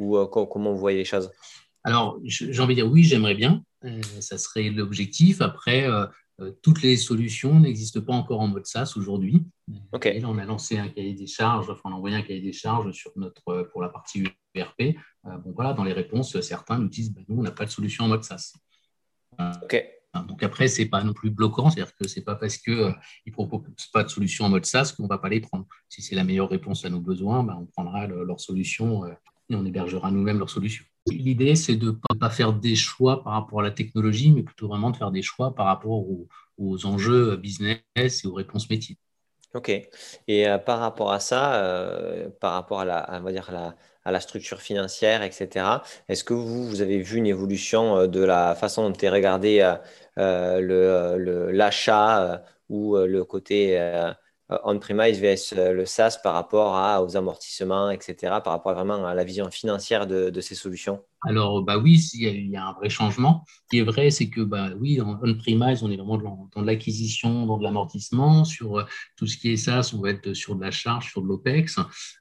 ou 0.00 0.16
comment 0.26 0.72
vous 0.72 0.78
voyez 0.78 0.98
les 0.98 1.04
choses? 1.04 1.30
Alors, 1.84 2.18
j'ai 2.24 2.60
envie 2.60 2.74
de 2.74 2.82
dire 2.82 2.90
oui, 2.90 3.04
j'aimerais 3.04 3.36
bien. 3.36 3.62
ça 4.20 4.36
serait 4.36 4.70
l'objectif. 4.70 5.40
Après, 5.40 5.86
toutes 6.62 6.82
les 6.82 6.96
solutions 6.96 7.58
n'existent 7.60 8.00
pas 8.00 8.12
encore 8.12 8.40
en 8.40 8.48
mode 8.48 8.66
SaaS 8.66 8.94
aujourd'hui. 8.96 9.44
On 10.24 10.38
a 10.38 10.44
lancé 10.44 10.78
un 10.78 10.88
cahier 10.88 11.14
des 11.14 11.26
charges, 11.26 11.68
enfin, 11.68 11.90
on 11.90 11.92
a 11.92 11.96
envoyé 11.96 12.16
un 12.16 12.22
cahier 12.22 12.40
des 12.40 12.52
charges 12.52 12.92
sur 12.92 13.12
notre, 13.16 13.62
pour 13.72 13.82
la 13.82 13.88
partie 13.88 14.24
ERP. 14.54 14.96
bon, 15.24 15.52
voilà, 15.54 15.72
dans 15.72 15.84
les 15.84 15.92
réponses, 15.92 16.40
certains 16.40 16.78
nous 16.78 16.88
disent 16.88 17.12
bah, 17.12 17.22
nous, 17.28 17.38
on 17.38 17.42
n'a 17.42 17.50
pas 17.50 17.64
de 17.64 17.70
solution 17.70 18.04
en 18.04 18.08
mode 18.08 18.24
SaaS. 18.24 18.52
Ok. 19.62 19.84
Donc 20.26 20.42
après, 20.42 20.68
ce 20.68 20.82
n'est 20.82 20.88
pas 20.88 21.02
non 21.04 21.12
plus 21.12 21.30
bloquant, 21.30 21.70
c'est-à-dire 21.70 21.94
que 21.94 22.08
ce 22.08 22.18
n'est 22.18 22.24
pas 22.24 22.34
parce 22.34 22.56
qu'ils 22.56 22.72
euh, 22.72 22.92
ne 23.26 23.32
proposent 23.32 23.62
pas 23.92 24.04
de 24.04 24.08
solution 24.08 24.46
en 24.46 24.48
mode 24.48 24.64
SaaS 24.64 24.94
qu'on 24.96 25.04
ne 25.04 25.08
va 25.08 25.18
pas 25.18 25.28
les 25.28 25.40
prendre. 25.40 25.66
Si 25.88 26.02
c'est 26.02 26.14
la 26.14 26.24
meilleure 26.24 26.48
réponse 26.48 26.84
à 26.84 26.90
nos 26.90 27.00
besoins, 27.00 27.44
ben, 27.44 27.56
on 27.60 27.66
prendra 27.66 28.06
leur 28.06 28.40
solution 28.40 29.04
euh, 29.04 29.12
et 29.50 29.54
on 29.54 29.64
hébergera 29.64 30.10
nous-mêmes 30.10 30.38
leur 30.38 30.50
solution. 30.50 30.84
L'idée, 31.06 31.54
c'est 31.56 31.76
de 31.76 31.86
ne 31.86 32.18
pas 32.18 32.30
faire 32.30 32.52
des 32.52 32.74
choix 32.74 33.22
par 33.22 33.32
rapport 33.34 33.60
à 33.60 33.62
la 33.62 33.70
technologie, 33.70 34.30
mais 34.30 34.42
plutôt 34.42 34.68
vraiment 34.68 34.90
de 34.90 34.96
faire 34.96 35.10
des 35.10 35.22
choix 35.22 35.54
par 35.54 35.66
rapport 35.66 36.04
aux, 36.58 36.86
enjeux 36.86 37.36
business 37.36 37.80
et 38.02 38.26
aux 38.26 38.34
réponses 38.34 38.68
métiers. 38.68 38.98
Ok. 39.54 39.70
Et 40.26 40.48
euh, 40.48 40.58
par 40.58 40.80
rapport 40.80 41.12
à 41.12 41.20
ça, 41.20 41.54
euh, 41.64 42.28
par 42.40 42.52
rapport 42.52 42.80
à 42.80 42.84
la, 42.84 43.20
va 43.20 43.32
dire 43.32 43.50
la, 43.50 43.76
à 44.04 44.12
la 44.12 44.20
structure 44.20 44.60
financière, 44.60 45.22
etc., 45.22 45.64
est-ce 46.08 46.24
que 46.24 46.34
vous, 46.34 46.68
vous 46.68 46.82
avez 46.82 47.00
vu 47.00 47.16
une 47.16 47.26
évolution 47.26 47.96
euh, 47.96 48.06
de 48.06 48.22
la 48.22 48.54
façon 48.54 48.90
dont 48.90 48.96
est 48.98 49.08
regardé 49.08 49.74
l'achat 51.46 52.42
ou 52.68 52.96
le 52.96 53.24
côté 53.24 53.78
on-premise 54.64 55.20
vs 55.20 55.72
le 55.72 55.84
SaaS 55.84 56.18
par 56.22 56.34
rapport 56.34 56.76
à, 56.76 57.02
aux 57.02 57.16
amortissements, 57.16 57.90
etc., 57.90 58.16
par 58.42 58.52
rapport 58.52 58.74
vraiment 58.74 59.06
à 59.06 59.14
la 59.14 59.24
vision 59.24 59.50
financière 59.50 60.06
de, 60.06 60.40
ces 60.40 60.54
solutions 60.54 61.02
alors, 61.22 61.64
bah 61.64 61.78
oui, 61.78 62.00
il 62.14 62.48
y, 62.48 62.56
a 62.56 62.64
un 62.64 62.72
vrai 62.74 62.88
changement. 62.88 63.44
Ce 63.48 63.60
qui 63.70 63.78
est 63.78 63.82
vrai, 63.82 64.08
c'est 64.12 64.30
que, 64.30 64.40
bah 64.40 64.70
oui, 64.78 65.00
on-premise, 65.00 65.82
on 65.82 65.90
est 65.90 65.96
vraiment 65.96 66.16
dans, 66.16 66.62
de 66.62 66.64
l'acquisition, 66.64 67.44
dans 67.44 67.58
de 67.58 67.64
l'amortissement. 67.64 68.44
Sur 68.44 68.78
euh, 68.78 68.84
tout 69.16 69.26
ce 69.26 69.36
qui 69.36 69.50
est 69.50 69.56
SaaS, 69.56 69.90
on 69.96 70.00
va 70.00 70.10
être 70.10 70.32
sur 70.32 70.54
de 70.54 70.60
la 70.60 70.70
charge, 70.70 71.10
sur 71.10 71.20
de 71.20 71.26
l'OPEX. 71.26 71.80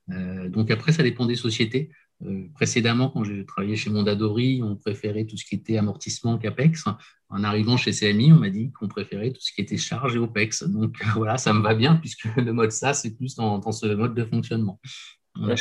Euh, 0.09 0.49
donc, 0.49 0.71
après, 0.71 0.93
ça 0.93 1.03
dépend 1.03 1.27
des 1.27 1.35
sociétés. 1.35 1.91
Euh, 2.25 2.47
précédemment, 2.55 3.09
quand 3.09 3.23
j'ai 3.23 3.45
travaillé 3.45 3.75
chez 3.75 3.89
Mondadori, 3.89 4.61
on 4.63 4.75
préférait 4.75 5.25
tout 5.25 5.37
ce 5.37 5.45
qui 5.45 5.55
était 5.55 5.77
amortissement 5.77 6.37
qu'APEX. 6.37 6.85
En 7.29 7.43
arrivant 7.43 7.77
chez 7.77 7.91
CMI, 7.91 8.31
on 8.31 8.37
m'a 8.37 8.49
dit 8.49 8.71
qu'on 8.71 8.87
préférait 8.87 9.31
tout 9.31 9.41
ce 9.41 9.51
qui 9.51 9.61
était 9.61 9.77
charge 9.77 10.15
et 10.15 10.19
OPEX. 10.19 10.63
Donc 10.63 10.95
voilà, 11.15 11.37
ça 11.37 11.53
me 11.53 11.61
va 11.61 11.75
bien 11.75 11.95
puisque 11.95 12.25
le 12.35 12.53
mode 12.53 12.71
SaaS, 12.71 12.95
c'est 12.95 13.15
plus 13.15 13.35
dans, 13.35 13.61
ce 13.71 13.85
mode 13.87 14.15
de 14.15 14.23
fonctionnement. 14.23 14.79
On 15.35 15.47
donc 15.47 15.59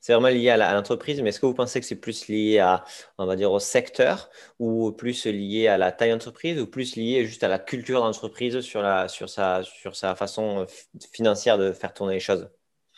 c'est 0.00 0.12
vraiment, 0.12 0.28
lié 0.28 0.50
à 0.50 0.74
l'entreprise, 0.74 1.22
mais 1.22 1.28
est-ce 1.28 1.38
que 1.38 1.46
vous 1.46 1.54
pensez 1.54 1.78
que 1.78 1.86
c'est 1.86 2.00
plus 2.00 2.26
lié 2.26 2.58
à, 2.58 2.84
on 3.16 3.26
va 3.26 3.36
dire, 3.36 3.52
au 3.52 3.60
secteur 3.60 4.28
ou 4.58 4.90
plus 4.90 5.24
lié 5.26 5.68
à 5.68 5.78
la 5.78 5.92
taille 5.92 6.10
d'entreprise 6.10 6.60
ou 6.60 6.66
plus 6.66 6.96
lié 6.96 7.24
juste 7.24 7.44
à 7.44 7.48
la 7.48 7.60
culture 7.60 8.00
d'entreprise 8.00 8.60
sur, 8.60 8.82
la, 8.82 9.06
sur, 9.06 9.28
sa, 9.28 9.62
sur 9.62 9.94
sa 9.94 10.16
façon 10.16 10.66
financière 11.12 11.58
de 11.58 11.72
faire 11.72 11.94
tourner 11.94 12.14
les 12.14 12.20
choses? 12.20 12.48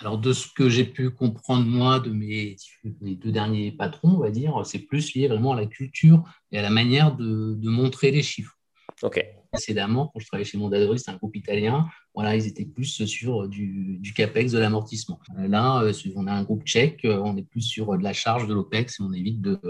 Alors, 0.00 0.16
de 0.16 0.32
ce 0.32 0.46
que 0.48 0.70
j'ai 0.70 0.84
pu 0.84 1.10
comprendre, 1.10 1.66
moi, 1.66 2.00
de 2.00 2.10
mes, 2.10 2.56
deux 3.02 3.30
derniers 3.30 3.70
patrons, 3.70 4.12
on 4.12 4.18
va 4.18 4.30
dire, 4.30 4.64
c'est 4.64 4.78
plus 4.78 5.14
lié 5.14 5.28
vraiment 5.28 5.52
à 5.52 5.60
la 5.60 5.66
culture 5.66 6.24
et 6.52 6.58
à 6.58 6.62
la 6.62 6.70
manière 6.70 7.14
de, 7.14 7.54
de 7.54 7.68
montrer 7.68 8.10
les 8.10 8.22
chiffres. 8.22 8.56
OK 9.02 9.22
précédemment, 9.50 10.10
quand 10.12 10.20
je 10.20 10.26
travaillais 10.26 10.48
chez 10.48 10.58
Mondadori, 10.58 10.98
c'était 10.98 11.10
un 11.10 11.16
groupe 11.16 11.36
italien. 11.36 11.86
Voilà, 12.14 12.34
ils 12.34 12.46
étaient 12.46 12.64
plus 12.64 13.04
sur 13.06 13.48
du, 13.48 13.98
du 14.00 14.12
capex, 14.12 14.52
de 14.52 14.58
l'amortissement. 14.58 15.20
Euh, 15.38 15.48
là, 15.48 15.82
euh, 15.82 15.92
on 16.16 16.26
a 16.26 16.32
un 16.32 16.42
groupe 16.42 16.64
tchèque, 16.64 17.04
euh, 17.04 17.20
on 17.24 17.36
est 17.36 17.42
plus 17.42 17.62
sur 17.62 17.96
de 17.96 18.02
la 18.02 18.12
charge, 18.12 18.46
de 18.46 18.54
l'opex, 18.54 18.98
et 18.98 19.02
on 19.02 19.12
évite 19.12 19.40
de 19.40 19.60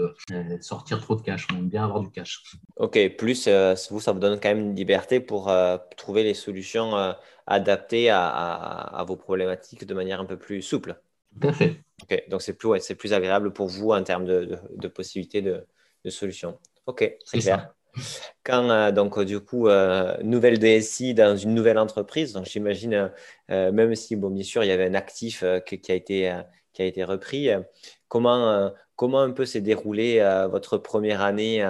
sortir 0.61 1.01
trop 1.01 1.15
de 1.15 1.21
cash. 1.21 1.47
On 1.51 1.57
aime 1.57 1.69
bien 1.69 1.83
avoir 1.83 2.01
du 2.01 2.11
cash. 2.11 2.41
Ok, 2.77 2.97
plus 3.17 3.47
vous, 3.89 3.99
ça 3.99 4.11
vous 4.11 4.19
donne 4.19 4.39
quand 4.39 4.49
même 4.49 4.59
une 4.59 4.75
liberté 4.75 5.19
pour 5.19 5.51
trouver 5.97 6.23
les 6.23 6.33
solutions 6.33 6.93
adaptées 7.47 8.09
à, 8.09 9.03
vos 9.07 9.15
problématiques 9.15 9.85
de 9.85 9.93
manière 9.93 10.21
un 10.21 10.25
peu 10.25 10.37
plus 10.37 10.61
souple. 10.61 10.99
Tout 11.39 11.47
à 11.47 11.53
fait. 11.53 11.81
Ok, 12.03 12.23
donc 12.29 12.41
c'est 12.41 12.53
plus, 12.53 12.79
c'est 12.79 12.95
plus 12.95 13.13
agréable 13.13 13.53
pour 13.53 13.67
vous 13.67 13.91
en 13.91 14.03
termes 14.03 14.25
de, 14.25 14.57
de, 14.75 14.87
possibilités 14.87 15.41
de, 15.41 15.65
de 16.03 16.09
solutions. 16.09 16.59
Ok, 16.87 17.17
très 17.25 17.39
clair. 17.39 17.59
Ça. 17.59 17.75
Quand, 18.43 18.69
euh, 18.69 18.91
donc, 18.91 19.19
du 19.23 19.39
coup, 19.39 19.67
euh, 19.67 20.15
nouvelle 20.23 20.59
DSI 20.59 21.13
dans 21.13 21.35
une 21.35 21.53
nouvelle 21.53 21.77
entreprise, 21.77 22.33
donc 22.33 22.45
j'imagine, 22.45 23.11
euh, 23.49 23.71
même 23.71 23.95
si, 23.95 24.15
bon, 24.15 24.29
bien 24.29 24.43
sûr, 24.43 24.63
il 24.63 24.67
y 24.67 24.71
avait 24.71 24.85
un 24.85 24.93
actif 24.93 25.43
qui, 25.65 25.91
a 25.91 25.95
été, 25.95 26.33
qui 26.73 26.81
a 26.81 26.85
été 26.85 27.03
repris, 27.03 27.49
comment, 28.07 28.71
comment 28.95 29.21
un 29.21 29.31
peu 29.31 29.45
s'est 29.45 29.61
déroulée 29.61 30.19
votre 30.49 30.77
première 30.77 31.21
année 31.21 31.61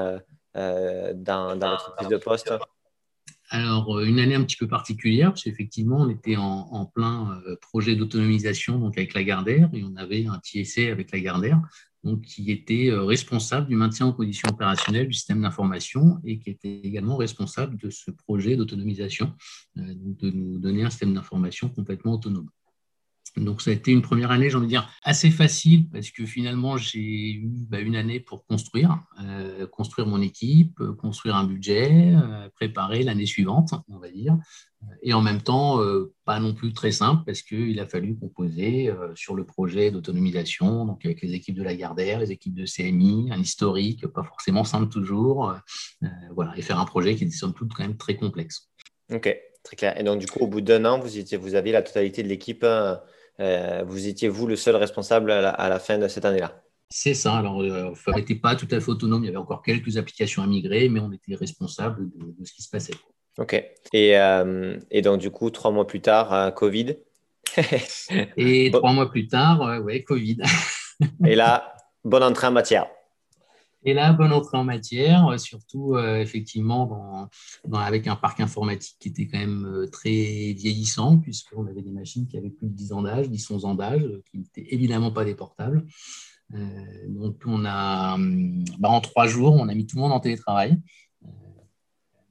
dans, 0.56 1.56
dans 1.56 1.70
votre 1.72 1.96
prise 1.96 2.08
de 2.08 2.18
poste? 2.18 2.54
Alors, 3.54 4.00
une 4.00 4.20
année 4.20 4.36
un 4.36 4.44
petit 4.44 4.56
peu 4.56 4.68
particulière, 4.68 5.32
parce 5.32 5.44
qu'effectivement, 5.44 5.98
on 5.98 6.10
était 6.10 6.38
en, 6.38 6.86
plein 6.86 7.42
projet 7.60 7.98
d'autonomisation 7.98 8.80
donc 8.80 8.98
avec 8.98 9.14
la 9.14 9.24
Gardère 9.26 9.70
et 9.74 9.84
on 9.84 9.96
avait 9.98 10.26
un 10.26 10.40
TSA 10.40 10.90
avec 10.90 11.12
la 11.12 11.20
Gardère 11.20 11.62
donc, 12.04 12.22
qui 12.22 12.52
était 12.52 12.90
euh, 12.90 13.04
responsable 13.04 13.68
du 13.68 13.76
maintien 13.76 14.08
en 14.08 14.14
condition 14.14 14.50
opérationnelle 14.50 15.08
du 15.08 15.14
système 15.14 15.42
d'information 15.42 16.20
et 16.24 16.40
qui 16.40 16.50
était 16.50 16.82
également 16.84 17.16
responsable 17.16 17.78
de 17.78 17.90
ce 17.90 18.10
projet 18.12 18.56
d'autonomisation, 18.56 19.34
euh, 19.78 19.94
de 19.96 20.32
nous 20.32 20.58
donner 20.58 20.84
un 20.84 20.90
système 20.90 21.14
d'information 21.14 21.70
complètement 21.70 22.14
autonome. 22.14 22.50
Donc, 23.38 23.62
ça 23.62 23.72
a 23.72 23.74
été 23.74 23.92
une 23.92 24.02
première 24.02 24.32
année, 24.32 24.50
j'ai 24.50 24.58
envie 24.58 24.66
de 24.66 24.72
dire, 24.72 24.90
assez 25.04 25.32
facile 25.32 25.90
parce 25.90 26.12
que 26.12 26.26
finalement, 26.26 26.78
j'ai 26.78 27.34
eu 27.34 27.50
bah, 27.70 27.80
une 27.80 27.96
année 27.96 28.20
pour 28.20 28.46
construire, 28.46 29.00
euh, 29.24 29.66
construire 29.68 30.08
mon 30.08 30.22
équipe, 30.22 30.82
construire 31.00 31.36
un 31.36 31.46
budget, 31.46 32.14
préparer 32.56 33.04
l'année 33.04 33.26
suivante, 33.26 33.74
on 33.88 34.00
va 34.00 34.10
dire. 34.10 34.38
Et 35.04 35.14
en 35.14 35.22
même 35.22 35.42
temps, 35.42 35.82
euh, 35.82 36.14
pas 36.26 36.40
non 36.40 36.54
plus 36.54 36.74
très 36.74 36.92
simple 36.92 37.24
parce 37.26 37.42
qu'il 37.42 37.80
a 37.80 37.88
fallu 37.88 38.16
composer 38.16 38.90
euh, 38.90 39.14
sur 39.16 39.36
le 39.36 39.46
projet 39.46 39.92
d'autonomisation, 39.92 40.86
donc 40.86 41.06
avec 41.06 41.22
les 41.22 41.34
équipes 41.34 41.56
de 41.56 41.64
la 41.64 41.76
Gardère, 41.76 42.20
les 42.20 42.32
équipes 42.32 42.56
de 42.56 42.66
CMI, 42.66 43.30
un 43.32 43.40
historique, 43.40 44.08
pas 44.08 44.24
forcément 44.24 44.64
simple 44.64 44.90
toujours, 44.90 45.50
euh, 46.04 46.08
voilà, 46.36 46.54
et 46.58 46.62
faire 46.62 46.80
un 46.80 46.86
projet 46.86 47.16
qui 47.16 47.26
est 47.26 47.32
somme 47.32 47.54
toute 47.54 47.74
quand 47.74 47.84
même 47.84 47.98
très 47.98 48.16
complexe. 48.16 48.70
Ok, 49.12 49.36
très 49.64 49.76
clair. 49.76 50.00
Et 50.00 50.04
donc 50.04 50.20
du 50.20 50.28
coup, 50.28 50.40
au 50.40 50.48
bout 50.48 50.62
d'un 50.62 50.86
an, 50.86 51.00
vous, 51.00 51.18
étiez, 51.18 51.38
vous 51.38 51.56
aviez 51.56 51.72
la 51.72 51.82
totalité 51.82 52.24
de 52.24 52.28
l'équipe, 52.28 52.66
vous 53.40 54.08
étiez 54.08 54.30
vous 54.30 54.48
le 54.48 54.56
seul 54.56 54.76
responsable 54.76 55.32
à 55.32 55.70
la, 55.70 55.80
fin 55.80 55.98
de 55.98 56.08
cette 56.08 56.26
année-là 56.26 56.62
c'est 56.94 57.14
ça. 57.14 57.38
Alors, 57.38 57.56
on 57.56 58.16
n'était 58.16 58.36
pas 58.36 58.58
tout 58.58 58.68
à 58.70 58.82
fait 58.82 58.90
autonome. 58.90 59.24
Il 59.24 59.28
y 59.28 59.30
avait 59.30 59.38
encore 59.38 59.64
quelques 59.64 59.96
applications 59.96 60.44
à 60.44 60.48
migrer, 60.48 60.90
mais 60.90 61.00
on 61.00 61.14
était 61.14 61.36
responsable 61.36 62.10
de, 62.10 62.36
de 62.38 62.46
ce 62.46 62.52
qui 62.52 62.62
se 62.62 62.70
passait. 62.70 62.94
Ok. 63.38 63.54
Et, 63.94 64.18
euh, 64.18 64.78
et, 64.92 65.02
donc, 65.02 65.20
du 65.20 65.32
coup, 65.32 65.50
trois 65.50 65.72
mois 65.72 65.88
plus 65.88 66.02
tard, 66.02 66.34
euh, 66.34 66.52
Covid. 66.52 66.98
et 68.38 68.70
trois 68.74 68.92
mois 68.94 69.10
plus 69.10 69.28
tard, 69.28 69.62
euh, 69.62 69.80
ouais, 69.80 70.04
Covid. 70.04 70.40
et 71.26 71.36
là, 71.36 71.74
bonne 72.04 72.24
entrée 72.24 72.48
en 72.48 72.52
matière. 72.52 72.88
Et 73.84 73.94
là, 73.94 74.14
bonne 74.14 74.32
entrée 74.32 74.58
en 74.58 74.64
matière, 74.64 75.40
surtout 75.40 75.98
effectivement 75.98 77.30
avec 77.74 78.08
un 78.08 78.16
parc 78.16 78.40
informatique 78.40 78.98
qui 79.00 79.10
était 79.10 79.28
quand 79.28 79.40
même 79.40 79.88
très 79.92 80.54
vieillissant, 80.54 81.18
puisqu'on 81.18 81.66
avait 81.66 81.82
des 81.82 81.92
machines 81.92 82.28
qui 82.28 82.38
avaient 82.38 82.52
plus 82.52 82.68
de 82.68 82.74
10 82.74 82.94
ans 82.94 83.02
d'âge, 83.02 83.30
10, 83.30 83.52
11 83.52 83.66
ans 83.66 83.76
d'âge, 83.76 84.06
qui 84.30 84.38
n'étaient 84.38 84.68
évidemment 84.70 85.12
pas 85.12 85.26
déportables. 85.26 85.86
donc, 87.08 87.42
on 87.46 87.66
a, 87.66 88.18
bah, 88.78 88.90
en 88.90 89.02
trois 89.02 89.26
jours, 89.26 89.56
on 89.56 89.68
a 89.68 89.74
mis 89.74 89.88
tout 89.88 89.96
le 89.96 90.04
monde 90.04 90.12
en 90.12 90.20
télétravail 90.20 90.78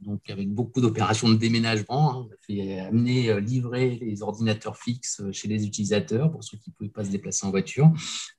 donc 0.01 0.29
avec 0.31 0.49
beaucoup 0.49 0.81
d'opérations 0.81 1.29
de 1.29 1.35
déménagement. 1.35 2.13
Hein. 2.13 2.27
On 2.29 2.33
a 2.33 2.37
fait 2.41 2.81
amener, 2.81 3.31
euh, 3.31 3.41
livrer 3.41 3.99
les 4.01 4.23
ordinateurs 4.23 4.77
fixes 4.77 5.21
euh, 5.21 5.33
chez 5.33 5.49
les 5.49 5.67
utilisateurs 5.67 6.31
pour 6.31 6.43
ceux 6.43 6.57
qui 6.57 6.71
ne 6.71 6.75
pouvaient 6.75 6.91
pas 6.91 7.05
se 7.05 7.11
déplacer 7.11 7.47
en 7.47 7.51
voiture. 7.51 7.91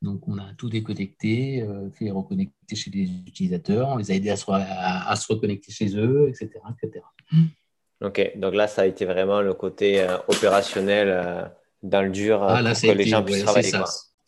Donc 0.01 0.27
on 0.27 0.37
a 0.37 0.53
tout 0.57 0.69
déconnecté, 0.69 1.61
euh, 1.61 1.89
fait 1.91 2.09
reconnecter 2.09 2.75
chez 2.75 2.89
les 2.91 3.09
utilisateurs, 3.27 3.89
on 3.89 3.97
les 3.97 4.11
a 4.11 4.15
aidés 4.15 4.31
à 4.31 4.35
se, 4.35 5.31
reconnecter 5.31 5.71
chez 5.71 5.95
eux, 5.95 6.29
etc., 6.29 6.49
etc. 6.81 7.05
Ok, 8.03 8.31
donc 8.37 8.55
là 8.55 8.67
ça 8.67 8.81
a 8.81 8.85
été 8.85 9.05
vraiment 9.05 9.41
le 9.41 9.53
côté 9.53 10.05
opérationnel 10.27 11.51
dans 11.83 12.01
le 12.01 12.09
dur 12.09 12.41
ah, 12.41 12.63
pour 12.63 12.81
que 12.81 12.91
les 12.97 13.05
gens 13.05 13.23
puissent 13.23 13.43
travailler. 13.43 13.71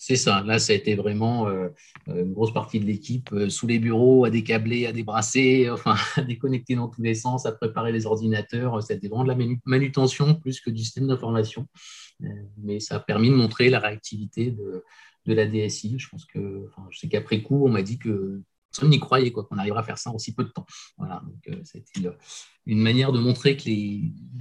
C'est 0.06 0.18
ça. 0.18 0.44
Là, 0.46 0.60
ça 0.60 0.74
a 0.74 0.76
été 0.76 0.96
vraiment 0.96 1.48
euh, 1.48 1.70
euh, 2.10 2.26
une 2.26 2.34
grosse 2.34 2.54
partie 2.54 2.78
de 2.78 2.84
l'équipe 2.84 3.32
euh, 3.32 3.50
sous 3.50 3.68
les 3.68 3.80
bureaux, 3.80 4.26
à 4.26 4.30
décabler, 4.30 4.86
à 4.86 4.92
débrasser, 4.92 5.70
enfin, 5.72 5.96
à 6.18 6.22
déconnecter 6.22 6.76
dans 6.76 6.90
tous 6.90 7.02
les 7.02 7.14
sens, 7.14 7.46
à 7.46 7.54
préparer 7.54 7.94
les 7.94 8.06
ordinateurs. 8.06 8.84
C'était 8.84 9.08
vraiment 9.08 9.24
de 9.24 9.30
la 9.30 9.58
manutention 9.64 10.36
plus 10.36 10.60
que 10.60 10.70
du 10.70 10.84
système 10.84 11.08
d'information. 11.08 11.70
mais 12.58 12.82
ça 12.82 12.98
a 12.98 13.00
permis 13.00 13.30
de 13.30 13.36
montrer 13.36 13.70
la 13.70 13.80
réactivité 13.80 14.52
de, 14.52 14.84
la 15.26 15.46
DSI. 15.46 15.98
Je 15.98 16.10
pense 16.10 16.26
que, 16.26 16.66
enfin, 16.68 16.86
je 16.92 17.00
sais 17.00 17.08
qu'après 17.08 17.42
coup, 17.42 17.66
on 17.66 17.70
m'a 17.70 17.82
dit 17.82 17.98
que 17.98 18.42
personne 18.74 18.90
n'y 18.90 19.00
croyait 19.00 19.32
quoi, 19.32 19.44
qu'on 19.44 19.58
arrivera 19.58 19.82
à 19.82 19.84
faire 19.84 19.98
ça 19.98 20.10
en 20.10 20.18
si 20.18 20.34
peu 20.34 20.44
de 20.44 20.50
temps. 20.50 20.66
Voilà, 20.98 21.22
donc 21.26 21.60
c'était 21.64 22.10
une 22.66 22.80
manière 22.80 23.12
de 23.12 23.20
montrer 23.20 23.56
que 23.56 23.70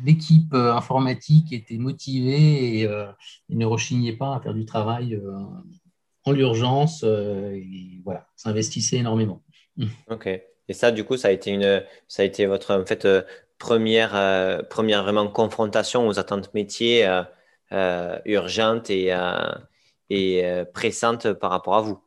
l'équipe 0.04 0.52
euh, 0.54 0.72
informatique 0.72 1.52
était 1.52 1.76
motivée 1.76 2.86
euh, 2.86 3.06
et, 3.48 3.54
ne 3.54 3.66
rechignait 3.66 4.14
pas 4.14 4.36
à 4.36 4.40
faire 4.40 4.54
du 4.54 4.64
travail 4.64 5.14
euh, 5.14 5.32
en 6.24 6.32
l'urgence 6.32 7.02
et 7.02 8.00
voilà, 8.04 8.26
s'investissait 8.36 8.98
énormément. 8.98 9.42
Ok. 10.08 10.28
Et 10.68 10.74
ça, 10.74 10.92
du 10.92 11.04
coup, 11.04 11.16
ça 11.16 11.28
a 11.28 11.30
été, 11.32 11.50
une, 11.50 11.82
ça 12.06 12.22
a 12.22 12.24
été 12.24 12.46
votre 12.46 12.74
en 12.74 12.86
fait, 12.86 13.08
première, 13.58 14.12
première 14.70 15.02
vraiment 15.02 15.26
confrontation 15.26 16.06
aux 16.06 16.20
attentes 16.20 16.54
métiers 16.54 17.04
urgentes 18.24 18.88
et, 18.90 19.12
et 20.10 20.64
pressantes 20.72 21.32
par 21.32 21.50
rapport 21.50 21.74
à 21.74 21.80
vous? 21.80 22.00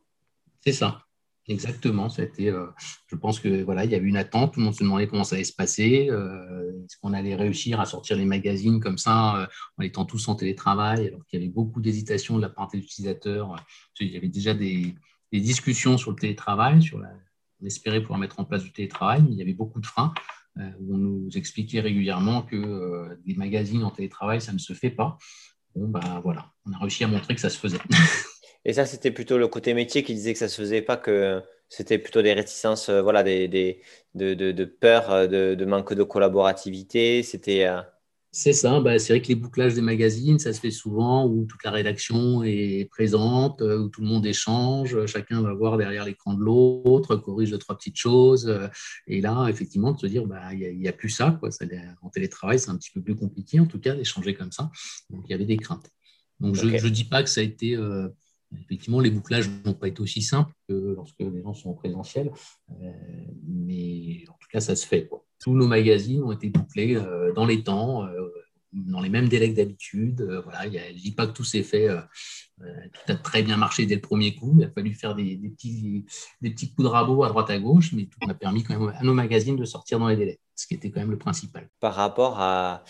C'est 0.64 0.72
ça. 0.72 1.05
Exactement, 1.48 2.08
euh, 2.18 2.66
je 3.06 3.14
pense 3.14 3.38
que 3.38 3.62
voilà, 3.62 3.84
il 3.84 3.90
y 3.92 3.94
avait 3.94 4.08
une 4.08 4.16
attente, 4.16 4.54
tout 4.54 4.60
le 4.60 4.64
monde 4.64 4.74
se 4.74 4.82
demandait 4.82 5.06
comment 5.06 5.22
ça 5.22 5.36
allait 5.36 5.44
se 5.44 5.52
passer, 5.52 6.08
euh, 6.10 6.72
est-ce 6.84 6.96
qu'on 7.00 7.12
allait 7.12 7.36
réussir 7.36 7.78
à 7.78 7.86
sortir 7.86 8.16
les 8.16 8.24
magazines 8.24 8.80
comme 8.80 8.98
ça 8.98 9.42
euh, 9.42 9.46
en 9.78 9.82
étant 9.82 10.04
tous 10.04 10.26
en 10.26 10.34
télétravail, 10.34 11.06
alors 11.06 11.24
qu'il 11.26 11.38
y 11.38 11.42
avait 11.44 11.52
beaucoup 11.52 11.80
d'hésitation 11.80 12.36
de 12.36 12.42
la 12.42 12.48
part 12.48 12.68
des 12.68 12.78
utilisateurs. 12.78 13.54
Il 14.00 14.08
y 14.08 14.16
avait 14.16 14.28
déjà 14.28 14.54
des, 14.54 14.96
discussions 15.32 15.98
sur 15.98 16.10
le 16.10 16.16
télétravail, 16.16 16.82
sur 16.82 16.98
on 17.60 17.66
espérait 17.66 18.00
pouvoir 18.00 18.18
mettre 18.18 18.40
en 18.40 18.44
place 18.44 18.64
du 18.64 18.72
télétravail, 18.72 19.22
mais 19.22 19.32
il 19.32 19.38
y 19.38 19.42
avait 19.42 19.54
beaucoup 19.54 19.80
de 19.80 19.86
freins. 19.86 20.14
où 20.56 20.94
on 20.94 20.98
nous 20.98 21.28
expliquait 21.34 21.80
régulièrement 21.80 22.42
que 22.42 23.16
des 23.26 23.34
magazines 23.34 23.84
en 23.84 23.90
télétravail, 23.90 24.40
ça 24.40 24.54
ne 24.54 24.58
se 24.58 24.72
fait 24.72 24.90
pas. 24.90 25.18
Bon, 25.74 25.88
ben 25.88 26.20
voilà, 26.24 26.50
on 26.64 26.72
a 26.72 26.78
réussi 26.78 27.04
à 27.04 27.08
montrer 27.08 27.34
que 27.34 27.40
ça 27.40 27.50
se 27.50 27.58
faisait. 27.58 27.78
Et 28.66 28.72
ça, 28.72 28.84
c'était 28.84 29.12
plutôt 29.12 29.38
le 29.38 29.46
côté 29.46 29.74
métier 29.74 30.02
qui 30.02 30.12
disait 30.12 30.32
que 30.32 30.40
ça 30.40 30.48
se 30.48 30.60
faisait 30.60 30.82
pas, 30.82 30.96
que 30.96 31.40
c'était 31.68 31.98
plutôt 31.98 32.20
des 32.20 32.32
réticences, 32.32 32.88
euh, 32.88 33.00
voilà, 33.00 33.22
des, 33.22 33.46
des 33.46 33.80
de, 34.14 34.34
de, 34.34 34.64
peur, 34.64 35.10
euh, 35.10 35.54
de, 35.54 35.64
manque 35.64 35.94
de 35.94 36.02
collaborativité. 36.02 37.22
C'était. 37.22 37.64
Euh, 37.66 37.80
c'est 38.32 38.52
ça, 38.52 38.80
bah, 38.80 38.98
c'est 38.98 39.14
vrai 39.14 39.22
que 39.22 39.28
les 39.28 39.36
bouclages 39.36 39.74
des 39.74 39.80
magazines, 39.80 40.38
ça 40.40 40.52
se 40.52 40.60
fait 40.60 40.72
souvent 40.72 41.26
où 41.26 41.46
toute 41.46 41.62
la 41.64 41.70
rédaction 41.70 42.42
est 42.42 42.86
présente, 42.90 43.62
où 43.62 43.88
tout 43.88 44.02
le 44.02 44.08
monde 44.08 44.26
échange, 44.26 45.06
chacun 45.06 45.40
va 45.40 45.54
voir 45.54 45.78
derrière 45.78 46.04
l'écran 46.04 46.34
de 46.34 46.42
l'autre, 46.42 47.16
corrige 47.16 47.50
deux, 47.50 47.56
trois 47.56 47.78
petites 47.78 47.96
choses. 47.96 48.54
Et 49.06 49.22
là, 49.22 49.46
effectivement, 49.48 49.92
de 49.92 49.98
se 49.98 50.06
dire, 50.06 50.26
bah, 50.26 50.52
il 50.52 50.76
n'y 50.76 50.86
a, 50.86 50.92
plus 50.92 51.08
ça, 51.08 51.38
quoi. 51.40 51.48
En 52.02 52.10
télétravail, 52.10 52.58
c'est 52.58 52.68
un 52.68 52.76
petit 52.76 52.90
peu 52.90 53.00
plus 53.00 53.14
compliqué, 53.16 53.58
en 53.58 53.66
tout 53.66 53.80
cas, 53.80 53.94
d'échanger 53.94 54.34
comme 54.34 54.52
ça. 54.52 54.70
Donc, 55.08 55.24
il 55.26 55.30
y 55.30 55.34
avait 55.34 55.46
des 55.46 55.56
craintes. 55.56 55.90
Donc, 56.38 56.56
je 56.56 56.66
ne 56.66 56.90
dis 56.90 57.04
pas 57.04 57.22
que 57.22 57.30
ça 57.30 57.40
a 57.40 57.44
été 57.44 57.74
Effectivement, 58.54 59.00
les 59.00 59.10
bouclages 59.10 59.50
n'ont 59.64 59.74
pas 59.74 59.88
été 59.88 60.00
aussi 60.00 60.22
simples 60.22 60.52
que 60.68 60.74
lorsque 60.94 61.18
les 61.18 61.42
gens 61.42 61.54
sont 61.54 61.70
en 61.70 61.74
présentiel, 61.74 62.30
euh, 62.70 62.92
mais 63.46 64.24
en 64.28 64.34
tout 64.34 64.48
cas, 64.50 64.60
ça 64.60 64.76
se 64.76 64.86
fait. 64.86 65.10
Tous 65.40 65.52
nos 65.52 65.66
magazines 65.66 66.22
ont 66.22 66.32
été 66.32 66.48
bouclés 66.48 66.96
euh, 66.96 67.32
dans 67.34 67.44
les 67.44 67.62
temps, 67.62 68.04
euh, 68.04 68.28
dans 68.72 69.00
les 69.00 69.08
mêmes 69.08 69.28
délais 69.28 69.50
que 69.50 69.56
d'habitude. 69.56 70.22
voilà, 70.44 70.64
je 70.64 70.92
ne 70.94 70.98
dis 70.98 71.12
pas 71.12 71.26
que 71.26 71.32
tout 71.32 71.44
s'est 71.44 71.62
fait, 71.62 71.88
tout 72.58 73.12
a 73.12 73.14
très 73.14 73.42
bien 73.42 73.56
marché 73.56 73.86
dès 73.86 73.94
le 73.94 74.00
premier 74.00 74.34
coup. 74.34 74.54
Il 74.58 74.64
a 74.64 74.70
fallu 74.70 74.92
faire 74.94 75.14
des, 75.14 75.36
petits, 75.36 76.04
des 76.40 76.50
petits 76.50 76.72
coups 76.72 76.84
de 76.84 76.92
rabot 76.92 77.24
à 77.24 77.28
droite 77.28 77.50
à 77.50 77.58
gauche, 77.58 77.92
mais 77.92 78.04
tout 78.04 78.30
a 78.30 78.34
permis 78.34 78.62
quand 78.64 78.78
même 78.78 78.94
à 78.98 79.02
nos 79.02 79.14
magazines 79.14 79.56
de 79.56 79.64
sortir 79.64 79.98
dans 79.98 80.08
les 80.08 80.16
délais 80.16 80.40
ce 80.58 80.66
qui 80.66 80.72
était 80.72 80.90
quand 80.90 81.00
même 81.00 81.10
le 81.10 81.18
principal. 81.18 81.68
Par 81.80 81.94
rapport 81.94 82.40
à, 82.40 82.82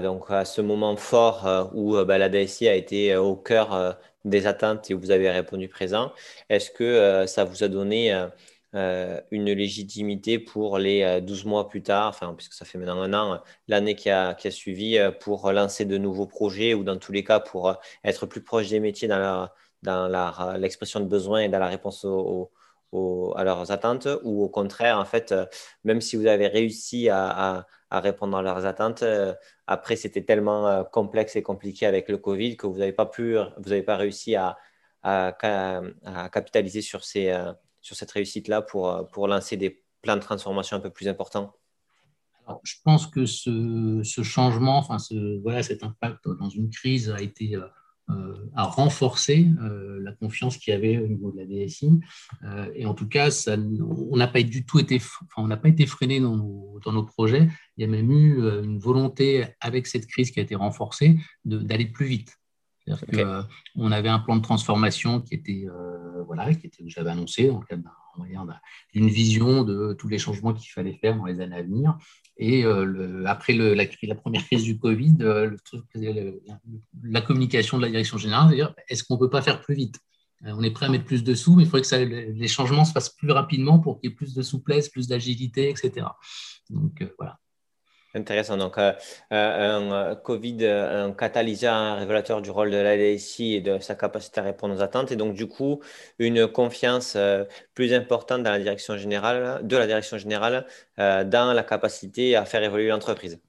donc, 0.00 0.30
à 0.30 0.46
ce 0.46 0.62
moment 0.62 0.96
fort 0.96 1.70
où 1.74 2.02
bah, 2.04 2.16
la 2.16 2.30
DSI 2.30 2.66
a 2.66 2.74
été 2.74 3.14
au 3.14 3.36
cœur 3.36 3.98
des 4.24 4.46
attentes 4.46 4.90
et 4.90 4.94
où 4.94 5.00
vous 5.00 5.10
avez 5.10 5.30
répondu 5.30 5.68
présent, 5.68 6.12
est-ce 6.48 6.70
que 6.70 6.84
euh, 6.84 7.26
ça 7.26 7.44
vous 7.44 7.62
a 7.62 7.68
donné 7.68 8.12
euh, 8.12 8.26
euh, 8.26 8.28
une 8.72 9.46
légitimité 9.46 10.38
pour 10.38 10.78
les 10.78 11.20
12 11.20 11.44
mois 11.44 11.68
plus 11.68 11.82
tard, 11.82 12.18
puisque 12.36 12.52
ça 12.52 12.64
fait 12.64 12.78
maintenant 12.78 13.02
un 13.02 13.14
an, 13.14 13.40
l'année 13.68 13.94
qui 13.96 14.10
a, 14.10 14.34
qui 14.34 14.48
a, 14.48 14.50
suivi, 14.50 14.98
pour 15.20 15.50
lancer 15.52 15.84
de 15.84 15.98
nouveaux 15.98 16.26
projets 16.26 16.74
ou 16.74 16.84
dans 16.84 16.96
tous 16.98 17.12
les 17.12 17.24
cas 17.24 17.40
pour 17.40 17.76
être 18.04 18.26
plus 18.26 18.42
proche 18.42 18.68
des 18.68 18.80
métiers 18.80 19.08
dans 19.08 19.48
dans 19.82 20.56
l'expression 20.58 21.00
de 21.00 21.06
besoins 21.06 21.40
et 21.40 21.48
dans 21.48 21.58
la 21.58 21.68
réponse 21.68 22.04
à 22.04 23.44
leurs 23.44 23.70
attentes 23.72 24.08
ou 24.22 24.42
au 24.44 24.48
contraire, 24.48 24.98
en 24.98 25.04
fait, 25.04 25.34
même 25.84 26.00
si 26.00 26.16
vous 26.16 26.26
avez 26.26 26.48
réussi 26.48 27.08
à, 27.08 27.66
à 27.90 28.00
répondre 28.00 28.36
à 28.36 28.42
leurs 28.42 28.66
attentes, 28.66 29.02
après, 29.70 29.94
c'était 29.94 30.24
tellement 30.24 30.66
euh, 30.66 30.82
complexe 30.82 31.36
et 31.36 31.42
compliqué 31.42 31.86
avec 31.86 32.08
le 32.08 32.18
Covid 32.18 32.56
que 32.56 32.66
vous 32.66 32.78
n'avez 32.78 32.92
pas 32.92 33.06
pas 33.06 33.96
réussi 33.96 34.34
à, 34.34 34.56
à, 35.04 35.32
capitaliser 36.32 36.82
sur, 36.82 37.04
ces, 37.04 37.28
euh, 37.30 37.52
sur 37.80 37.96
cette 37.96 38.10
réussite-là 38.10 38.62
pour, 38.62 38.90
euh, 38.90 39.02
pour 39.04 39.28
lancer 39.28 39.56
des 39.56 39.82
plans 40.02 40.16
de 40.16 40.22
transformation 40.22 40.76
un 40.76 40.80
peu 40.80 40.90
plus 40.90 41.08
importants. 41.08 41.54
Je 42.64 42.74
pense 42.82 43.06
que 43.06 43.26
ce, 43.26 44.00
ce 44.02 44.22
changement, 44.22 44.78
enfin, 44.78 44.98
ce, 44.98 45.40
voilà, 45.40 45.62
cet 45.62 45.84
impact 45.84 46.28
dans 46.28 46.48
une 46.48 46.68
crise 46.70 47.10
a 47.10 47.20
été 47.20 47.56
euh, 48.10 48.34
à 48.56 48.64
renforcer 48.64 49.46
euh, 49.62 50.00
la 50.02 50.12
confiance 50.12 50.56
qu'il 50.56 50.72
y 50.72 50.76
avait 50.76 50.98
au 50.98 51.06
niveau 51.06 51.30
de 51.30 51.36
la 51.36 51.44
DSI. 51.44 51.90
Euh, 52.44 52.68
et 52.74 52.84
en 52.84 52.94
tout 52.94 53.06
cas, 53.06 53.30
ça, 53.30 53.56
on 53.56 54.16
n'a 54.16 54.26
pas 54.26 54.42
du 54.42 54.64
tout 54.66 54.80
été, 54.80 54.96
enfin, 54.96 55.42
on 55.42 55.46
n'a 55.46 55.56
pas 55.56 55.68
été 55.68 55.86
freiné 55.86 56.18
dans 56.18 56.36
nos, 56.36 56.80
dans 56.84 56.92
nos, 56.92 57.04
projets. 57.04 57.48
Il 57.76 57.82
y 57.82 57.84
a 57.84 57.88
même 57.88 58.10
eu 58.10 58.40
une 58.64 58.78
volonté, 58.78 59.46
avec 59.60 59.86
cette 59.86 60.06
crise 60.06 60.30
qui 60.30 60.40
a 60.40 60.42
été 60.42 60.54
renforcée, 60.54 61.18
d'aller 61.44 61.86
plus 61.86 62.06
vite. 62.06 62.39
C'est-à-dire 62.98 63.48
qu'on 63.74 63.92
avait 63.92 64.08
un 64.08 64.18
plan 64.18 64.36
de 64.36 64.42
transformation 64.42 65.20
qui 65.20 65.34
était, 65.34 65.66
voilà, 66.26 66.52
qui 66.54 66.66
était, 66.66 66.84
que 66.84 66.90
j'avais 66.90 67.10
annoncé 67.10 67.48
dans 67.48 67.60
le 67.60 67.66
cadre 67.66 67.82
d'une 68.92 69.08
vision 69.08 69.64
de 69.64 69.94
tous 69.94 70.08
les 70.08 70.18
changements 70.18 70.52
qu'il 70.52 70.70
fallait 70.70 70.98
faire 71.00 71.16
dans 71.16 71.24
les 71.24 71.40
années 71.40 71.56
à 71.56 71.62
venir. 71.62 71.96
Et 72.36 72.64
euh, 72.64 73.24
après 73.26 73.52
le, 73.52 73.74
la, 73.74 73.84
la, 74.02 74.14
première 74.14 74.44
crise 74.44 74.62
du 74.62 74.78
Covid, 74.78 75.16
euh, 75.20 75.50
le, 75.94 76.42
la 77.02 77.20
communication 77.20 77.76
de 77.76 77.82
la 77.82 77.90
direction 77.90 78.18
générale, 78.18 78.48
c'est-à-dire 78.48 78.74
est-ce 78.88 79.04
qu'on 79.04 79.14
ne 79.14 79.20
peut 79.20 79.30
pas 79.30 79.42
faire 79.42 79.60
plus 79.60 79.74
vite? 79.74 79.98
Euh, 80.46 80.52
On 80.56 80.62
est 80.62 80.70
prêt 80.70 80.86
à 80.86 80.88
mettre 80.88 81.04
plus 81.04 81.22
de 81.22 81.34
sous, 81.34 81.54
mais 81.54 81.64
il 81.64 81.66
faudrait 81.66 81.82
que 81.82 81.86
ça, 81.86 82.02
les 82.02 82.48
changements 82.48 82.84
se 82.84 82.92
fassent 82.92 83.14
plus 83.14 83.30
rapidement 83.30 83.78
pour 83.78 84.00
qu'il 84.00 84.10
y 84.10 84.12
ait 84.12 84.16
plus 84.16 84.34
de 84.34 84.42
souplesse, 84.42 84.88
plus 84.88 85.06
d'agilité, 85.06 85.68
etc. 85.68 86.06
Donc. 86.70 87.04
Intéressant. 88.14 88.56
Donc, 88.56 88.76
euh, 88.78 88.92
euh, 89.32 89.78
un 89.78 89.92
euh, 89.92 90.14
Covid, 90.16 90.66
un 90.66 91.12
catalyseur, 91.12 91.74
un 91.74 91.94
révélateur 91.96 92.42
du 92.42 92.50
rôle 92.50 92.70
de 92.70 92.76
la 92.76 92.96
DSI 92.96 93.54
et 93.54 93.60
de 93.60 93.78
sa 93.78 93.94
capacité 93.94 94.40
à 94.40 94.42
répondre 94.44 94.74
aux 94.74 94.82
attentes. 94.82 95.12
Et 95.12 95.16
donc, 95.16 95.34
du 95.34 95.46
coup, 95.46 95.80
une 96.18 96.48
confiance 96.48 97.16
plus 97.74 97.92
importante 97.94 98.42
dans 98.42 98.50
la 98.50 98.58
direction 98.58 98.96
générale, 98.96 99.60
de 99.66 99.76
la 99.76 99.86
direction 99.86 100.18
générale 100.18 100.66
dans 100.98 101.52
la 101.54 101.62
capacité 101.62 102.34
à 102.36 102.44
faire 102.44 102.62
évoluer 102.62 102.88
l'entreprise. 102.88 103.40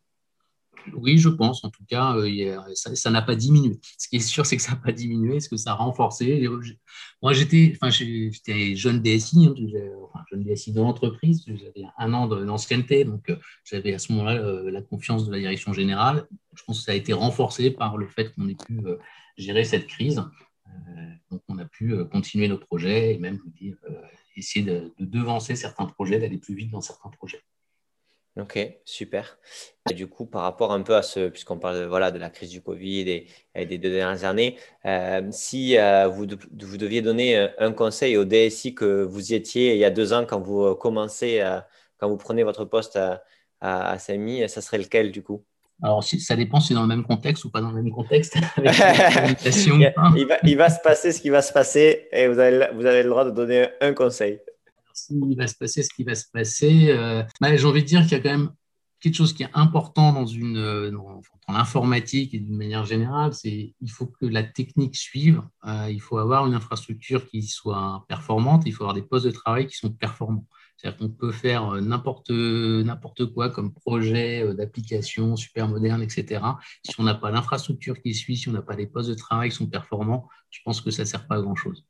Oui, 0.93 1.17
je 1.17 1.29
pense. 1.29 1.63
En 1.63 1.69
tout 1.69 1.83
cas, 1.85 2.15
euh, 2.15 2.59
ça 2.75 3.11
n'a 3.11 3.21
pas 3.21 3.35
diminué. 3.35 3.79
Ce 3.97 4.07
qui 4.07 4.17
est 4.17 4.19
sûr, 4.19 4.45
c'est 4.45 4.57
que 4.57 4.63
ça 4.63 4.71
n'a 4.71 4.77
pas 4.77 4.91
diminué, 4.91 5.39
ce 5.39 5.49
que 5.49 5.57
ça 5.57 5.71
a 5.71 5.73
renforcé. 5.75 6.47
Moi, 7.21 7.33
j'étais 7.33 7.73
enfin, 7.75 7.89
jeune 7.89 9.01
DSI, 9.01 9.47
hein, 9.47 9.55
enfin, 10.03 10.23
jeune 10.29 10.43
DSI 10.43 10.73
de 10.73 10.79
l'entreprise. 10.79 11.43
J'avais 11.47 11.87
un 11.97 12.13
an 12.13 12.27
d'ancienneté, 12.27 13.05
donc 13.05 13.29
euh, 13.29 13.37
j'avais 13.63 13.93
à 13.93 13.99
ce 13.99 14.11
moment-là 14.13 14.35
euh, 14.35 14.71
la 14.71 14.81
confiance 14.81 15.25
de 15.25 15.31
la 15.31 15.39
direction 15.39 15.73
générale. 15.73 16.27
Je 16.55 16.63
pense 16.63 16.79
que 16.79 16.85
ça 16.85 16.91
a 16.91 16.95
été 16.95 17.13
renforcé 17.13 17.71
par 17.71 17.97
le 17.97 18.07
fait 18.07 18.33
qu'on 18.33 18.47
ait 18.47 18.55
pu 18.55 18.81
gérer 19.37 19.63
cette 19.63 19.87
crise. 19.87 20.23
donc, 21.29 21.41
on 21.47 21.57
a 21.57 21.65
pu 21.65 21.95
continuer 22.05 22.47
nos 22.47 22.57
projets 22.57 23.13
et 23.13 23.17
même, 23.17 23.39
essayer 24.35 24.65
de, 24.65 24.93
devancer 24.99 25.55
certains 25.55 25.85
projets, 25.85 26.19
d'aller 26.19 26.37
plus 26.37 26.55
vite 26.55 26.71
dans 26.71 26.81
certains 26.81 27.09
projets. 27.09 27.41
Ok, 28.39 28.57
super. 28.85 29.37
Et 29.89 29.93
du 29.93 30.07
coup, 30.07 30.25
par 30.25 30.43
rapport 30.43 30.71
un 30.71 30.81
peu 30.81 30.95
à 30.95 31.01
ce, 31.01 31.27
puisqu'on 31.27 31.59
parle 31.59 31.85
voilà, 31.85 32.11
de 32.11 32.17
la 32.17 32.29
crise 32.29 32.49
du 32.49 32.61
Covid 32.61 33.27
et, 33.55 33.65
des 33.65 33.77
deux 33.77 33.91
dernières 33.91 34.23
années, 34.23 34.57
euh, 34.85 35.27
si 35.31 35.77
euh, 35.77 36.07
vous, 36.07 36.25
vous, 36.59 36.77
deviez 36.77 37.01
donner 37.01 37.49
un 37.59 37.73
conseil 37.73 38.15
au 38.15 38.23
DSI 38.23 38.73
que 38.73 39.03
vous 39.03 39.33
y 39.33 39.35
étiez 39.35 39.73
il 39.73 39.79
y 39.79 39.85
a 39.85 39.89
deux 39.89 40.13
ans 40.13 40.25
quand 40.25 40.39
vous 40.39 40.75
commencez, 40.75 41.43
quand 41.97 42.07
vous 42.07 42.17
prenez 42.17 42.43
votre 42.43 42.63
poste 42.63 42.95
à, 42.95 43.21
à, 43.59 43.91
à 43.91 43.97
CMI, 43.97 44.47
ça 44.47 44.61
serait 44.61 44.77
lequel 44.77 45.11
du 45.11 45.23
coup? 45.23 45.43
Alors, 45.83 46.03
ça 46.03 46.35
dépend 46.35 46.59
si 46.59 46.69
c'est 46.69 46.73
dans 46.75 46.83
le 46.83 46.87
même 46.87 47.03
contexte 47.03 47.43
ou 47.43 47.49
pas 47.49 47.59
dans 47.59 47.71
le 47.71 47.81
même 47.81 47.91
contexte. 47.91 48.35
il, 48.57 50.27
va, 50.27 50.37
il, 50.43 50.57
va, 50.57 50.69
se 50.69 50.79
passer 50.81 51.11
ce 51.11 51.19
qui 51.19 51.29
va 51.29 51.41
se 51.41 51.51
passer 51.51 52.07
et 52.11 52.27
vous 52.27 52.37
avez, 52.37 52.67
vous 52.75 52.85
avez 52.85 53.01
le 53.01 53.09
droit 53.09 53.25
de 53.25 53.31
donner 53.31 53.67
un 53.81 53.93
conseil. 53.93 54.39
Il 55.09 55.35
va 55.35 55.47
se 55.47 55.55
passer 55.55 55.83
ce 55.83 55.89
qui 55.93 56.03
va 56.03 56.15
se 56.15 56.25
passer, 56.31 56.89
euh, 56.89 57.23
bah, 57.39 57.55
j'ai 57.55 57.65
envie 57.65 57.83
de 57.83 57.87
dire 57.87 58.01
qu'il 58.03 58.13
y 58.13 58.15
a 58.15 58.19
quand 58.19 58.29
même 58.29 58.51
quelque 58.99 59.15
chose 59.15 59.33
qui 59.33 59.43
est 59.43 59.49
important 59.53 60.13
dans, 60.13 60.27
une, 60.27 60.57
euh, 60.57 60.91
dans, 60.91 61.21
l'informatique 61.47 62.33
et 62.33 62.39
d'une 62.39 62.55
manière 62.55 62.85
générale, 62.85 63.33
c'est 63.33 63.73
il 63.81 63.91
faut 63.91 64.05
que 64.05 64.25
la 64.25 64.43
technique 64.43 64.95
suive, 64.95 65.41
euh, 65.65 65.89
il 65.89 65.99
faut 65.99 66.17
avoir 66.17 66.45
une 66.45 66.53
infrastructure 66.53 67.27
qui 67.27 67.41
soit 67.43 68.05
performante, 68.07 68.63
il 68.65 68.73
faut 68.73 68.83
avoir 68.83 68.93
des 68.93 69.01
postes 69.01 69.25
de 69.25 69.31
travail 69.31 69.67
qui 69.67 69.75
sont 69.75 69.91
performants. 69.91 70.45
C'est-à-dire 70.77 70.99
qu'on 70.99 71.09
peut 71.09 71.31
faire 71.31 71.73
n'importe, 71.81 72.31
n'importe 72.31 73.27
quoi 73.33 73.49
comme 73.49 73.71
projet 73.71 74.51
d'application 74.55 75.35
super 75.35 75.67
moderne, 75.67 76.01
etc. 76.01 76.41
Si 76.83 76.99
on 76.99 77.03
n'a 77.03 77.13
pas 77.13 77.29
l'infrastructure 77.29 78.01
qui 78.01 78.15
suit, 78.15 78.35
si 78.35 78.49
on 78.49 78.53
n'a 78.53 78.63
pas 78.63 78.75
les 78.75 78.87
postes 78.87 79.09
de 79.09 79.13
travail 79.13 79.49
qui 79.51 79.57
sont 79.57 79.67
performants, 79.67 80.27
je 80.49 80.59
pense 80.65 80.81
que 80.81 80.89
ça 80.89 81.03
ne 81.03 81.07
sert 81.07 81.27
pas 81.27 81.35
à 81.35 81.41
grand-chose. 81.41 81.85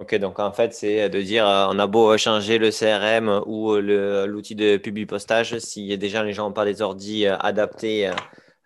Ok, 0.00 0.14
donc 0.16 0.38
en 0.38 0.50
fait, 0.52 0.72
c'est 0.72 1.10
de 1.10 1.20
dire 1.20 1.46
euh, 1.46 1.66
on 1.68 1.78
a 1.78 1.86
beau 1.86 2.16
changer 2.16 2.58
le 2.58 2.70
CRM 2.70 3.42
ou 3.46 3.76
l'outil 3.76 4.54
de 4.54 4.78
public 4.78 5.08
postage, 5.08 5.58
si 5.58 5.96
déjà 5.98 6.24
les 6.24 6.32
gens 6.32 6.48
n'ont 6.48 6.54
pas 6.54 6.64
des 6.64 6.80
ordis 6.80 7.26
adaptés 7.26 8.10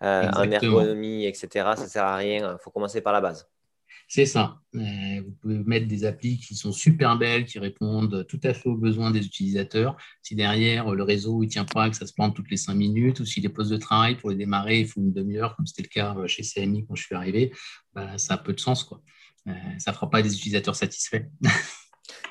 en 0.00 0.50
ergonomie, 0.50 1.26
etc., 1.26 1.48
ça 1.76 1.84
ne 1.84 1.88
sert 1.88 2.04
à 2.04 2.16
rien. 2.16 2.52
Il 2.52 2.62
faut 2.62 2.70
commencer 2.70 3.00
par 3.00 3.12
la 3.12 3.20
base. 3.20 3.48
C'est 4.06 4.26
ça. 4.26 4.60
Euh, 4.74 5.22
vous 5.24 5.32
pouvez 5.40 5.58
mettre 5.64 5.88
des 5.88 6.04
applis 6.04 6.38
qui 6.38 6.54
sont 6.54 6.72
super 6.72 7.16
belles, 7.16 7.46
qui 7.46 7.58
répondent 7.58 8.26
tout 8.28 8.40
à 8.42 8.52
fait 8.52 8.68
aux 8.68 8.76
besoins 8.76 9.10
des 9.10 9.24
utilisateurs. 9.24 9.96
Si 10.22 10.34
derrière, 10.34 10.90
le 10.90 11.02
réseau 11.02 11.42
ne 11.42 11.48
tient 11.48 11.64
pas, 11.64 11.88
que 11.88 11.96
ça 11.96 12.06
se 12.06 12.12
plante 12.12 12.36
toutes 12.36 12.50
les 12.50 12.56
cinq 12.56 12.74
minutes, 12.74 13.20
ou 13.20 13.26
si 13.26 13.40
les 13.40 13.48
postes 13.48 13.70
de 13.70 13.76
travail, 13.76 14.16
pour 14.16 14.30
les 14.30 14.36
démarrer, 14.36 14.80
il 14.80 14.86
faut 14.86 15.00
une 15.00 15.12
demi-heure, 15.12 15.56
comme 15.56 15.66
c'était 15.66 15.82
le 15.82 15.88
cas 15.88 16.14
chez 16.26 16.42
CMI 16.42 16.84
quand 16.86 16.94
je 16.94 17.04
suis 17.04 17.14
arrivé, 17.14 17.52
bah, 17.94 18.18
ça 18.18 18.34
a 18.34 18.38
peu 18.38 18.52
de 18.52 18.60
sens. 18.60 18.84
Quoi. 18.84 19.00
Euh, 19.48 19.52
ça 19.78 19.90
ne 19.90 19.94
fera 19.94 20.10
pas 20.10 20.22
des 20.22 20.34
utilisateurs 20.34 20.76
satisfaits. 20.76 21.24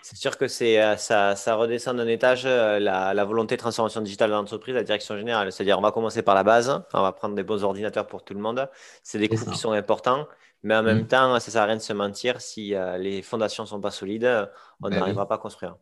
C'est 0.02 0.18
sûr 0.18 0.38
que 0.38 0.48
c'est, 0.48 0.82
euh, 0.82 0.98
ça, 0.98 1.36
ça, 1.36 1.56
redescend 1.56 1.96
d'un 1.96 2.08
étage 2.08 2.46
la, 2.46 3.26
volonté 3.26 3.56
de 3.56 3.60
transformation 3.62 4.02
digitale 4.02 4.30
de 4.30 4.36
l'entreprise, 4.36 4.76
la 4.76 4.84
direction 4.84 5.18
générale. 5.18 5.52
C'est-à-dire, 5.52 5.80
on 5.80 5.82
va 5.82 5.92
commencer 5.92 6.22
par 6.22 6.36
la 6.36 6.44
base, 6.44 6.84
on 6.94 7.02
va 7.02 7.12
prendre 7.14 7.36
des 7.36 7.44
bons 7.44 7.64
ordinateurs 7.64 8.06
pour 8.06 8.24
tout 8.24 8.34
le 8.34 8.42
monde. 8.42 8.70
C'est 9.02 9.18
des 9.18 9.30
coûts 9.30 9.50
qui 9.50 9.58
sont 9.58 9.72
importants. 9.72 10.28
Mais 10.64 10.76
en 10.76 10.84
même 10.84 11.02
mm. 11.02 11.08
temps, 11.08 11.40
ça 11.40 11.48
ne 11.48 11.52
sert 11.52 11.62
à 11.62 11.66
rien 11.66 11.76
de 11.76 11.82
se 11.82 11.94
mentir. 11.94 12.42
Si 12.42 12.74
euh, 12.74 12.98
les 12.98 13.22
fondations 13.22 13.64
ne 13.64 13.68
sont 13.68 13.82
pas 13.82 13.92
solides, 13.92 14.50
on 14.82 14.90
ben 14.90 14.98
n'arrivera 14.98 15.28
pas 15.28 15.36
à 15.36 15.38
construire. 15.38 15.76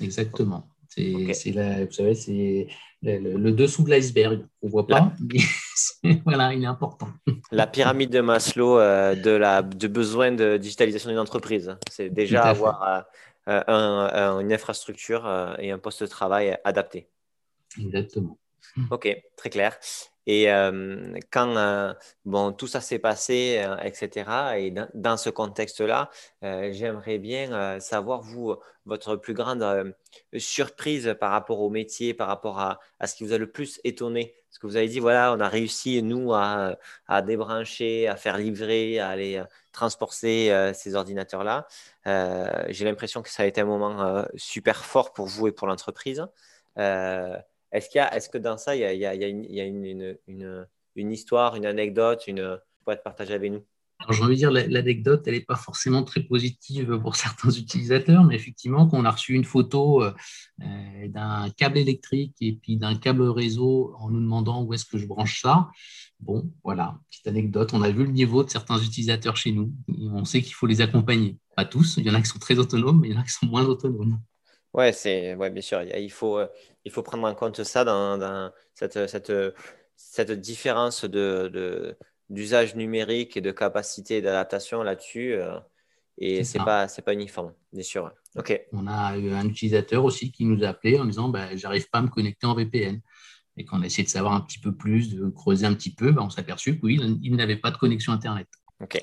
Exactement. 0.00 0.68
C'est, 0.94 1.50
vous 1.50 1.92
savez, 1.92 2.14
c'est 2.14 2.68
le, 3.02 3.50
dessous 3.50 3.82
de 3.82 3.90
l'iceberg. 3.90 4.46
On 4.62 4.66
ne 4.66 4.70
voit 4.70 4.86
pas, 4.86 5.12
mais 5.20 6.20
voilà, 6.24 6.54
il 6.54 6.62
est 6.62 6.66
important. 6.66 7.08
La 7.50 7.66
pyramide 7.66 8.10
de 8.10 8.20
Maslow 8.20 8.78
euh, 8.78 9.14
de, 9.14 9.30
la, 9.30 9.62
de 9.62 9.88
besoin 9.88 10.32
de 10.32 10.56
digitalisation 10.56 11.10
d'une 11.10 11.18
entreprise. 11.18 11.76
C'est 11.90 12.10
déjà 12.10 12.44
avoir 12.44 13.06
euh, 13.48 14.40
une 14.40 14.52
infrastructure 14.52 15.56
et 15.58 15.70
un 15.70 15.78
poste 15.78 16.02
de 16.02 16.06
travail 16.06 16.56
adapté. 16.64 17.08
Exactement. 17.78 18.38
Ok, 18.90 19.08
très 19.36 19.50
clair. 19.50 19.78
Et 20.26 20.50
euh, 20.50 21.18
quand 21.30 21.56
euh, 21.56 21.92
bon, 22.24 22.52
tout 22.52 22.66
ça 22.66 22.80
s'est 22.80 22.98
passé, 22.98 23.62
euh, 23.64 23.76
etc., 23.78 24.58
et 24.58 24.74
dans, 24.94 25.16
ce 25.16 25.30
contexte-là, 25.30 26.10
j'aimerais 26.42 27.18
bien 27.18 27.78
savoir, 27.80 28.22
vous, 28.22 28.54
votre 28.86 29.16
plus 29.16 29.34
grande 29.34 29.94
surprise 30.36 31.14
par 31.20 31.30
rapport 31.30 31.60
au 31.60 31.70
métier, 31.70 32.14
par 32.14 32.28
rapport 32.28 32.58
à, 32.58 32.80
à, 33.00 33.06
ce 33.06 33.14
qui 33.16 33.24
vous 33.24 33.32
a 33.32 33.38
le 33.38 33.50
plus 33.50 33.80
étonné. 33.84 34.34
Parce 34.48 34.58
que 34.58 34.66
vous 34.66 34.76
avez 34.76 34.88
dit, 34.88 35.00
voilà, 35.00 35.32
on 35.32 35.40
a 35.40 35.48
réussi, 35.48 36.02
nous, 36.02 36.32
à, 36.32 36.76
à 37.06 37.22
débrancher, 37.22 38.08
à 38.08 38.16
faire 38.16 38.38
livrer, 38.38 38.98
à 39.00 39.08
aller 39.08 39.42
transporter 39.72 40.72
ces 40.74 40.94
ordinateurs-là. 40.94 41.66
J'ai 42.68 42.84
l'impression 42.84 43.22
que 43.22 43.30
ça 43.30 43.42
a 43.42 43.46
été 43.46 43.60
un 43.60 43.66
moment 43.66 44.24
super 44.36 44.84
fort 44.84 45.12
pour 45.12 45.26
vous 45.26 45.48
et 45.48 45.52
pour 45.52 45.66
l'entreprise. 45.66 46.24
Est-ce 47.74 47.98
est-ce 47.98 48.28
que 48.28 48.38
dans 48.38 48.56
ça, 48.56 48.76
il 48.76 48.80
y 48.80 49.04
a, 49.04 49.14
une, 50.96 51.10
histoire, 51.10 51.56
une 51.56 51.66
anecdote, 51.66 52.26
une 52.28 52.58
pourrait 52.84 52.96
être 52.96 53.02
partagée 53.02 53.34
avec 53.34 53.50
nous? 53.50 53.64
J'ai 54.10 54.22
envie 54.22 54.34
de 54.34 54.38
dire, 54.38 54.52
l'anecdote, 54.52 55.24
elle 55.26 55.34
n'est 55.34 55.40
pas 55.40 55.56
forcément 55.56 56.04
très 56.04 56.22
positive 56.22 56.98
pour 56.98 57.16
certains 57.16 57.50
utilisateurs, 57.50 58.22
mais 58.22 58.36
effectivement, 58.36 58.86
quand 58.86 58.98
on 58.98 59.04
a 59.04 59.10
reçu 59.10 59.34
une 59.34 59.44
photo 59.44 60.04
euh, 60.04 60.12
d'un 61.08 61.50
câble 61.56 61.78
électrique 61.78 62.36
et 62.40 62.52
puis 62.52 62.76
d'un 62.76 62.94
câble 62.94 63.28
réseau 63.28 63.92
en 63.98 64.08
nous 64.08 64.20
demandant 64.20 64.62
où 64.62 64.72
est-ce 64.72 64.84
que 64.84 64.96
je 64.96 65.06
branche 65.06 65.42
ça, 65.42 65.68
bon, 66.20 66.48
voilà, 66.62 67.00
petite 67.10 67.26
anecdote, 67.26 67.74
on 67.74 67.82
a 67.82 67.90
vu 67.90 68.04
le 68.04 68.12
niveau 68.12 68.44
de 68.44 68.50
certains 68.50 68.78
utilisateurs 68.78 69.36
chez 69.36 69.50
nous, 69.50 69.72
on 69.88 70.24
sait 70.24 70.42
qu'il 70.42 70.54
faut 70.54 70.66
les 70.66 70.80
accompagner. 70.80 71.38
Pas 71.56 71.64
tous, 71.64 71.96
il 71.96 72.06
y 72.06 72.10
en 72.10 72.14
a 72.14 72.20
qui 72.20 72.28
sont 72.28 72.38
très 72.38 72.58
autonomes, 72.58 73.00
mais 73.00 73.08
il 73.08 73.14
y 73.14 73.16
en 73.16 73.20
a 73.20 73.24
qui 73.24 73.32
sont 73.32 73.46
moins 73.46 73.64
autonomes. 73.64 74.20
Ouais, 74.74 74.92
c'est 74.92 75.34
ouais, 75.36 75.50
bien 75.50 75.62
sûr. 75.62 75.82
Il 75.82 76.10
faut, 76.10 76.38
euh, 76.38 76.48
il 76.84 76.90
faut 76.90 77.02
prendre 77.02 77.26
en 77.26 77.34
compte 77.34 77.62
ça 77.62 77.84
dans, 77.84 78.50
cette, 78.74 79.06
cette, 79.08 79.32
cette, 79.96 80.32
différence 80.32 81.04
de, 81.04 81.96
d'usage 82.28 82.74
numérique 82.74 83.36
et 83.36 83.40
de 83.40 83.52
capacité 83.52 84.20
d'adaptation 84.20 84.82
là-dessus. 84.82 85.34
Euh, 85.34 85.58
et 86.18 86.44
c'est 86.44 86.58
pas 86.58 86.86
c'est 86.86 87.02
pas 87.02 87.12
uniforme, 87.12 87.54
bien 87.72 87.82
sûr. 87.82 88.12
Ok. 88.36 88.60
On 88.72 88.86
a 88.86 89.16
eu 89.16 89.32
un 89.32 89.48
utilisateur 89.48 90.04
aussi 90.04 90.30
qui 90.30 90.44
nous 90.44 90.62
a 90.64 90.68
appelé 90.68 90.98
en 90.98 91.04
disant 91.04 91.28
bah, 91.28 91.56
j'arrive 91.56 91.88
pas 91.90 91.98
à 91.98 92.02
me 92.02 92.08
connecter 92.08 92.46
en 92.46 92.54
VPN. 92.54 93.00
Et 93.56 93.64
quand 93.64 93.78
on 93.78 93.82
a 93.82 93.86
essayé 93.86 94.02
de 94.02 94.08
savoir 94.08 94.34
un 94.34 94.40
petit 94.40 94.58
peu 94.58 94.74
plus, 94.74 95.14
de 95.14 95.28
creuser 95.28 95.66
un 95.66 95.74
petit 95.74 95.94
peu, 95.94 96.10
bah, 96.10 96.22
on 96.24 96.30
s'est 96.30 96.40
aperçu 96.40 96.80
qu'il 96.80 97.18
il 97.22 97.36
n'avait 97.36 97.56
pas 97.56 97.70
de 97.70 97.76
connexion 97.76 98.12
Internet 98.12 98.48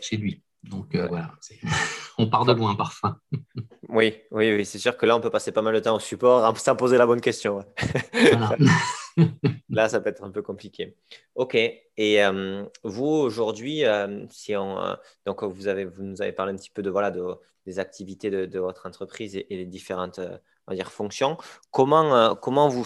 chez 0.02 0.18
lui. 0.18 0.44
Donc 0.64 0.96
euh, 0.96 1.08
voilà, 1.08 1.34
on 2.18 2.30
part 2.30 2.46
de 2.46 2.54
loin 2.54 2.76
parfois. 2.76 3.20
oui, 3.92 4.22
oui, 4.32 4.56
oui 4.56 4.66
c'est 4.66 4.80
sûr 4.80 4.98
que 4.98 5.06
là, 5.06 5.16
on 5.16 5.22
peut 5.22 5.30
passer 5.30 5.52
pas 5.52 5.62
mal 5.62 5.74
de 5.74 5.80
temps 5.80 5.96
au 5.96 6.00
support 6.00 6.58
sans 6.60 6.76
poser 6.76 6.98
la 6.98 7.06
bonne 7.06 7.22
question. 7.22 7.64
là, 9.70 9.90
ça 9.90 10.00
peut 10.00 10.10
être 10.10 10.24
un 10.24 10.32
peu 10.32 10.42
compliqué. 10.42 10.96
OK. 11.36 11.56
Et 11.56 12.24
euh, 12.24 12.64
vous, 12.84 13.06
aujourd'hui, 13.06 13.86
euh, 13.86 14.26
si 14.30 14.56
on, 14.56 14.98
donc 15.26 15.44
vous, 15.44 15.68
avez, 15.68 15.86
vous 15.86 16.04
nous 16.04 16.22
avez 16.22 16.32
parlé 16.32 16.54
un 16.54 16.56
petit 16.56 16.72
peu 16.72 16.82
de, 16.82 16.90
voilà, 16.90 17.12
de, 17.12 17.22
des 17.66 17.80
activités 17.80 18.30
de, 18.30 18.60
votre 18.60 18.86
entreprise 18.88 19.36
et, 19.36 19.46
les 19.50 19.66
différentes 19.66 20.20
on 20.68 20.72
va 20.72 20.76
dire, 20.76 20.92
fonctions. 20.92 21.38
Comment, 21.72 22.36
comment, 22.36 22.68
vous, 22.70 22.86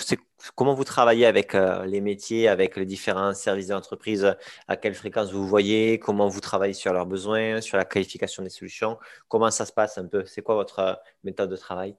comment 0.56 0.74
vous 0.74 0.84
travaillez 0.84 1.26
avec 1.26 1.54
les 1.54 2.02
métiers, 2.02 2.48
avec 2.48 2.78
les 2.78 2.86
différents 2.86 3.34
services 3.34 3.68
d'entreprise? 3.68 4.36
À 4.68 4.78
quelle 4.78 4.96
fréquence 4.96 5.32
vous 5.32 5.48
voyez? 5.48 6.00
Comment 6.00 6.28
vous 6.28 6.40
travaillez 6.40 6.74
sur 6.74 6.94
leurs 6.94 7.06
besoins, 7.06 7.62
sur 7.62 7.78
la 7.78 7.86
qualification 7.86 8.44
des 8.44 8.50
solutions? 8.50 8.98
Comment 9.28 9.52
ça 9.52 9.66
se 9.66 9.74
passe 9.74 9.98
un 9.98 10.08
peu? 10.08 10.26
C'est 10.26 10.42
quoi 10.42 10.56
votre 10.56 11.00
méthode 11.24 11.50
de 11.50 11.58
travail? 11.58 11.96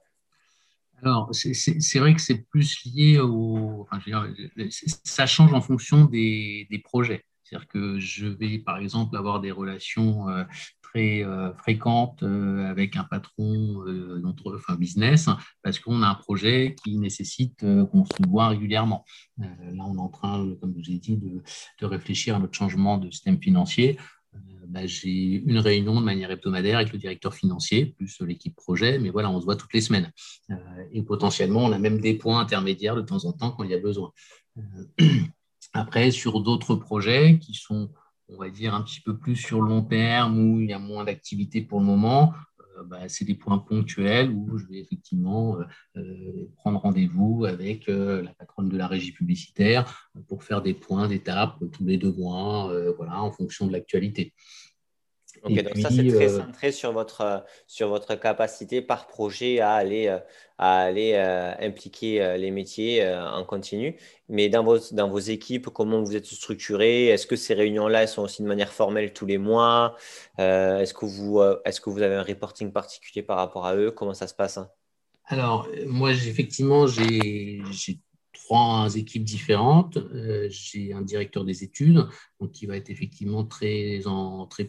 Alors, 1.03 1.29
c'est 1.31 1.99
vrai 1.99 2.15
que 2.15 2.21
c'est 2.21 2.39
plus 2.49 2.83
lié 2.85 3.19
au. 3.19 3.87
Ça 5.03 5.27
change 5.27 5.53
en 5.53 5.61
fonction 5.61 6.05
des, 6.05 6.67
des 6.71 6.79
projets. 6.79 7.23
C'est-à-dire 7.43 7.67
que 7.67 7.99
je 7.99 8.25
vais, 8.25 8.57
par 8.57 8.79
exemple, 8.79 9.15
avoir 9.15 9.39
des 9.39 9.51
relations 9.51 10.25
euh, 10.97 11.53
fréquente 11.53 12.23
euh, 12.23 12.69
avec 12.69 12.95
un 12.95 13.03
patron 13.03 13.83
euh, 13.87 14.19
notre 14.19 14.55
enfin, 14.55 14.75
business 14.75 15.29
parce 15.61 15.79
qu'on 15.79 16.01
a 16.01 16.07
un 16.07 16.15
projet 16.15 16.75
qui 16.83 16.97
nécessite 16.97 17.59
qu'on 17.59 18.05
se 18.05 18.27
voit 18.27 18.49
régulièrement. 18.49 19.05
là, 19.37 19.83
on 19.85 19.95
est 19.95 20.01
en 20.01 20.09
train, 20.09 20.55
comme 20.59 20.73
je 20.77 20.79
vous 20.79 20.95
ai 20.95 20.99
dit, 20.99 21.17
de, 21.17 21.41
de 21.79 21.85
réfléchir 21.85 22.35
à 22.35 22.39
notre 22.39 22.53
changement 22.53 22.97
de 22.97 23.09
système 23.11 23.41
financier. 23.41 23.97
Bah, 24.67 24.85
j'ai 24.85 25.43
une 25.45 25.59
réunion 25.59 25.99
de 25.99 26.05
manière 26.05 26.29
hebdomadaire 26.29 26.77
avec 26.77 26.91
le 26.91 26.99
directeur 26.99 27.33
financier, 27.33 27.85
plus 27.97 28.21
l'équipe 28.21 28.55
projet, 28.55 28.99
mais 28.99 29.09
voilà, 29.09 29.29
on 29.29 29.39
se 29.39 29.45
voit 29.45 29.55
toutes 29.55 29.73
les 29.73 29.81
semaines. 29.81 30.11
et 30.91 31.01
potentiellement, 31.03 31.61
on 31.61 31.71
a 31.71 31.79
même 31.79 31.99
des 31.99 32.15
points 32.15 32.39
intermédiaires 32.39 32.95
de 32.95 33.01
temps 33.01 33.23
en 33.25 33.31
temps 33.31 33.51
quand 33.51 33.63
il 33.63 33.71
y 33.71 33.75
a 33.75 33.79
besoin. 33.79 34.11
après, 35.73 36.11
sur 36.11 36.41
d'autres 36.41 36.75
projets 36.75 37.39
qui 37.39 37.53
sont 37.53 37.89
on 38.29 38.37
va 38.37 38.49
dire, 38.49 38.73
un 38.73 38.81
petit 38.81 39.01
peu 39.01 39.17
plus 39.17 39.35
sur 39.35 39.61
long 39.61 39.81
terme, 39.81 40.39
où 40.39 40.59
il 40.59 40.69
y 40.69 40.73
a 40.73 40.79
moins 40.79 41.03
d'activité 41.03 41.61
pour 41.61 41.79
le 41.79 41.85
moment, 41.85 42.33
euh, 42.77 42.83
bah, 42.83 43.07
c'est 43.07 43.25
des 43.25 43.35
points 43.35 43.57
ponctuels 43.57 44.31
où 44.31 44.57
je 44.57 44.65
vais 44.67 44.79
effectivement 44.79 45.57
euh, 45.59 45.63
euh, 45.97 46.49
prendre 46.57 46.79
rendez-vous 46.79 47.45
avec 47.45 47.87
la 47.87 48.33
patronne 48.37 48.69
de 48.69 48.77
la 48.77 48.87
régie 48.87 49.11
publicitaire 49.11 50.09
pour 50.27 50.43
faire 50.43 50.61
des 50.61 50.73
points 50.73 51.07
d'étape 51.07 51.57
tous 51.71 51.85
les 51.85 51.97
deux 51.97 52.11
mois, 52.11 52.71
voilà, 52.97 53.21
en 53.21 53.31
fonction 53.31 53.67
de 53.67 53.71
l'actualité. 53.71 54.33
Ok, 55.43 55.61
donc 55.63 55.77
ça, 55.77 55.89
c'est 55.89 56.07
très 56.07 56.29
centré 56.29 56.71
sur 56.71 56.91
votre, 56.91 57.45
sur 57.67 57.89
votre 57.89 58.15
capacité 58.15 58.81
par 58.81 59.07
projet 59.07 59.59
à 59.59 59.73
aller, 59.73 60.07
à 60.57 60.79
aller 60.81 61.15
impliquer 61.59 62.37
les 62.37 62.51
métiers 62.51 63.07
en 63.07 63.43
continu. 63.43 63.97
Mais 64.29 64.49
dans 64.49 64.63
vos, 64.63 64.77
dans 64.91 65.09
vos 65.09 65.19
équipes, 65.19 65.69
comment 65.69 66.01
vous 66.01 66.15
êtes 66.15 66.25
structuré? 66.25 67.07
Est-ce 67.07 67.27
que 67.27 67.35
ces 67.35 67.53
réunions-là 67.53 68.07
sont 68.07 68.23
aussi 68.23 68.41
de 68.43 68.47
manière 68.47 68.73
formelle 68.73 69.13
tous 69.13 69.25
les 69.25 69.37
mois? 69.37 69.95
Est-ce 70.37 70.93
que, 70.93 71.05
vous, 71.05 71.41
est 71.41 71.79
que 71.79 71.89
vous 71.89 72.01
avez 72.01 72.15
un 72.15 72.23
reporting 72.23 72.71
particulier 72.71 73.23
par 73.23 73.37
rapport 73.37 73.65
à 73.65 73.75
eux? 73.75 73.91
Comment 73.91 74.13
ça 74.13 74.27
se 74.27 74.33
passe 74.33 74.57
hein? 74.57 74.69
Alors, 75.29 75.67
moi, 75.85 76.11
effectivement, 76.11 76.87
j'ai 76.87 77.61
trois 78.47 78.95
équipes 78.95 79.25
différentes. 79.25 79.97
Euh, 79.97 80.47
j'ai 80.49 80.93
un 80.93 81.01
directeur 81.01 81.43
des 81.43 81.65
études, 81.65 82.07
donc 82.39 82.51
qui 82.51 82.65
va 82.65 82.77
être 82.77 82.89
effectivement 82.89 83.43
très, 83.43 83.99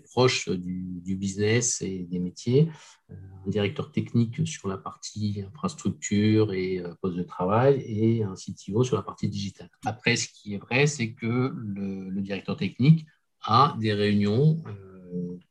proche 0.03 0.49
du, 0.49 1.15
business 1.17 1.81
et 1.83 2.01
des 2.11 2.19
métiers. 2.19 2.69
Euh, 3.11 3.15
un 3.47 3.51
directeur 3.51 3.93
technique 3.93 4.47
sur 4.47 4.69
la 4.69 4.79
partie 4.79 5.45
infrastructure 5.47 6.53
et 6.53 6.81
euh, 6.81 6.93
poste 7.01 7.17
de 7.17 7.23
travail 7.23 7.81
et 7.87 8.25
un 8.25 8.35
CTO 8.35 8.83
sur 8.83 8.97
la 8.97 9.03
partie 9.03 9.29
digitale. 9.29 9.71
Après, 9.87 10.17
ce 10.17 10.27
qui 10.29 10.55
est 10.55 10.59
vrai, 10.59 10.89
c'est 10.89 11.13
que 11.13 11.53
le, 11.55 12.21
directeur 12.21 12.57
technique 12.57 13.07
a 13.43 13.77
des 13.81 13.95
réunions, 13.95 14.61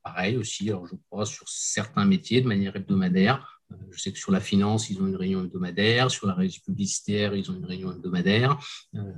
pareil 0.03 0.35
aussi, 0.35 0.69
alors 0.69 0.85
je 0.85 0.95
crois, 1.09 1.25
sur 1.25 1.47
certains 1.47 2.05
métiers 2.05 2.41
de 2.41 2.47
manière 2.47 2.75
hebdomadaire 2.75 3.56
je 3.91 3.99
sais 3.99 4.11
que 4.11 4.19
sur 4.19 4.31
la 4.31 4.39
finance, 4.39 4.89
ils 4.89 5.01
ont 5.01 5.07
une 5.07 5.15
réunion 5.15 5.43
hebdomadaire. 5.43 6.11
Sur 6.11 6.27
la 6.27 6.33
régie 6.33 6.59
publicitaire, 6.59 7.35
ils 7.35 7.49
ont 7.51 7.55
une 7.55 7.65
réunion 7.65 7.91
hebdomadaire. 7.91 8.57
Euh, 8.95 9.13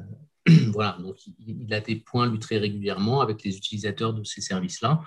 voilà, 0.71 0.97
donc 1.01 1.17
il, 1.39 1.73
a 1.73 1.81
des 1.81 1.97
points, 1.97 2.29
lui, 2.29 2.39
très 2.39 2.57
régulièrement 2.57 3.21
avec 3.21 3.43
les 3.43 3.57
utilisateurs 3.57 4.13
de 4.13 4.23
ces 4.23 4.41
services-là. 4.41 5.01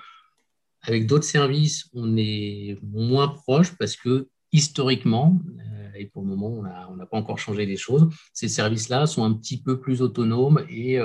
Avec 0.82 1.06
d'autres 1.06 1.24
services, 1.24 1.88
on 1.92 2.16
est 2.16 2.78
moins 2.82 3.28
proche 3.28 3.76
parce 3.78 3.96
que 3.96 4.28
historiquement, 4.52 5.40
euh, 5.58 5.90
et 5.94 6.06
pour 6.06 6.22
le 6.22 6.28
moment, 6.28 6.48
on 6.90 6.96
n'a 6.96 7.06
pas 7.06 7.16
encore 7.16 7.38
changé 7.38 7.64
les 7.64 7.76
choses, 7.76 8.08
ces 8.32 8.48
services-là 8.48 9.06
sont 9.06 9.24
un 9.24 9.32
petit 9.32 9.62
peu 9.62 9.80
plus 9.80 10.02
autonomes 10.02 10.64
et 10.68 10.98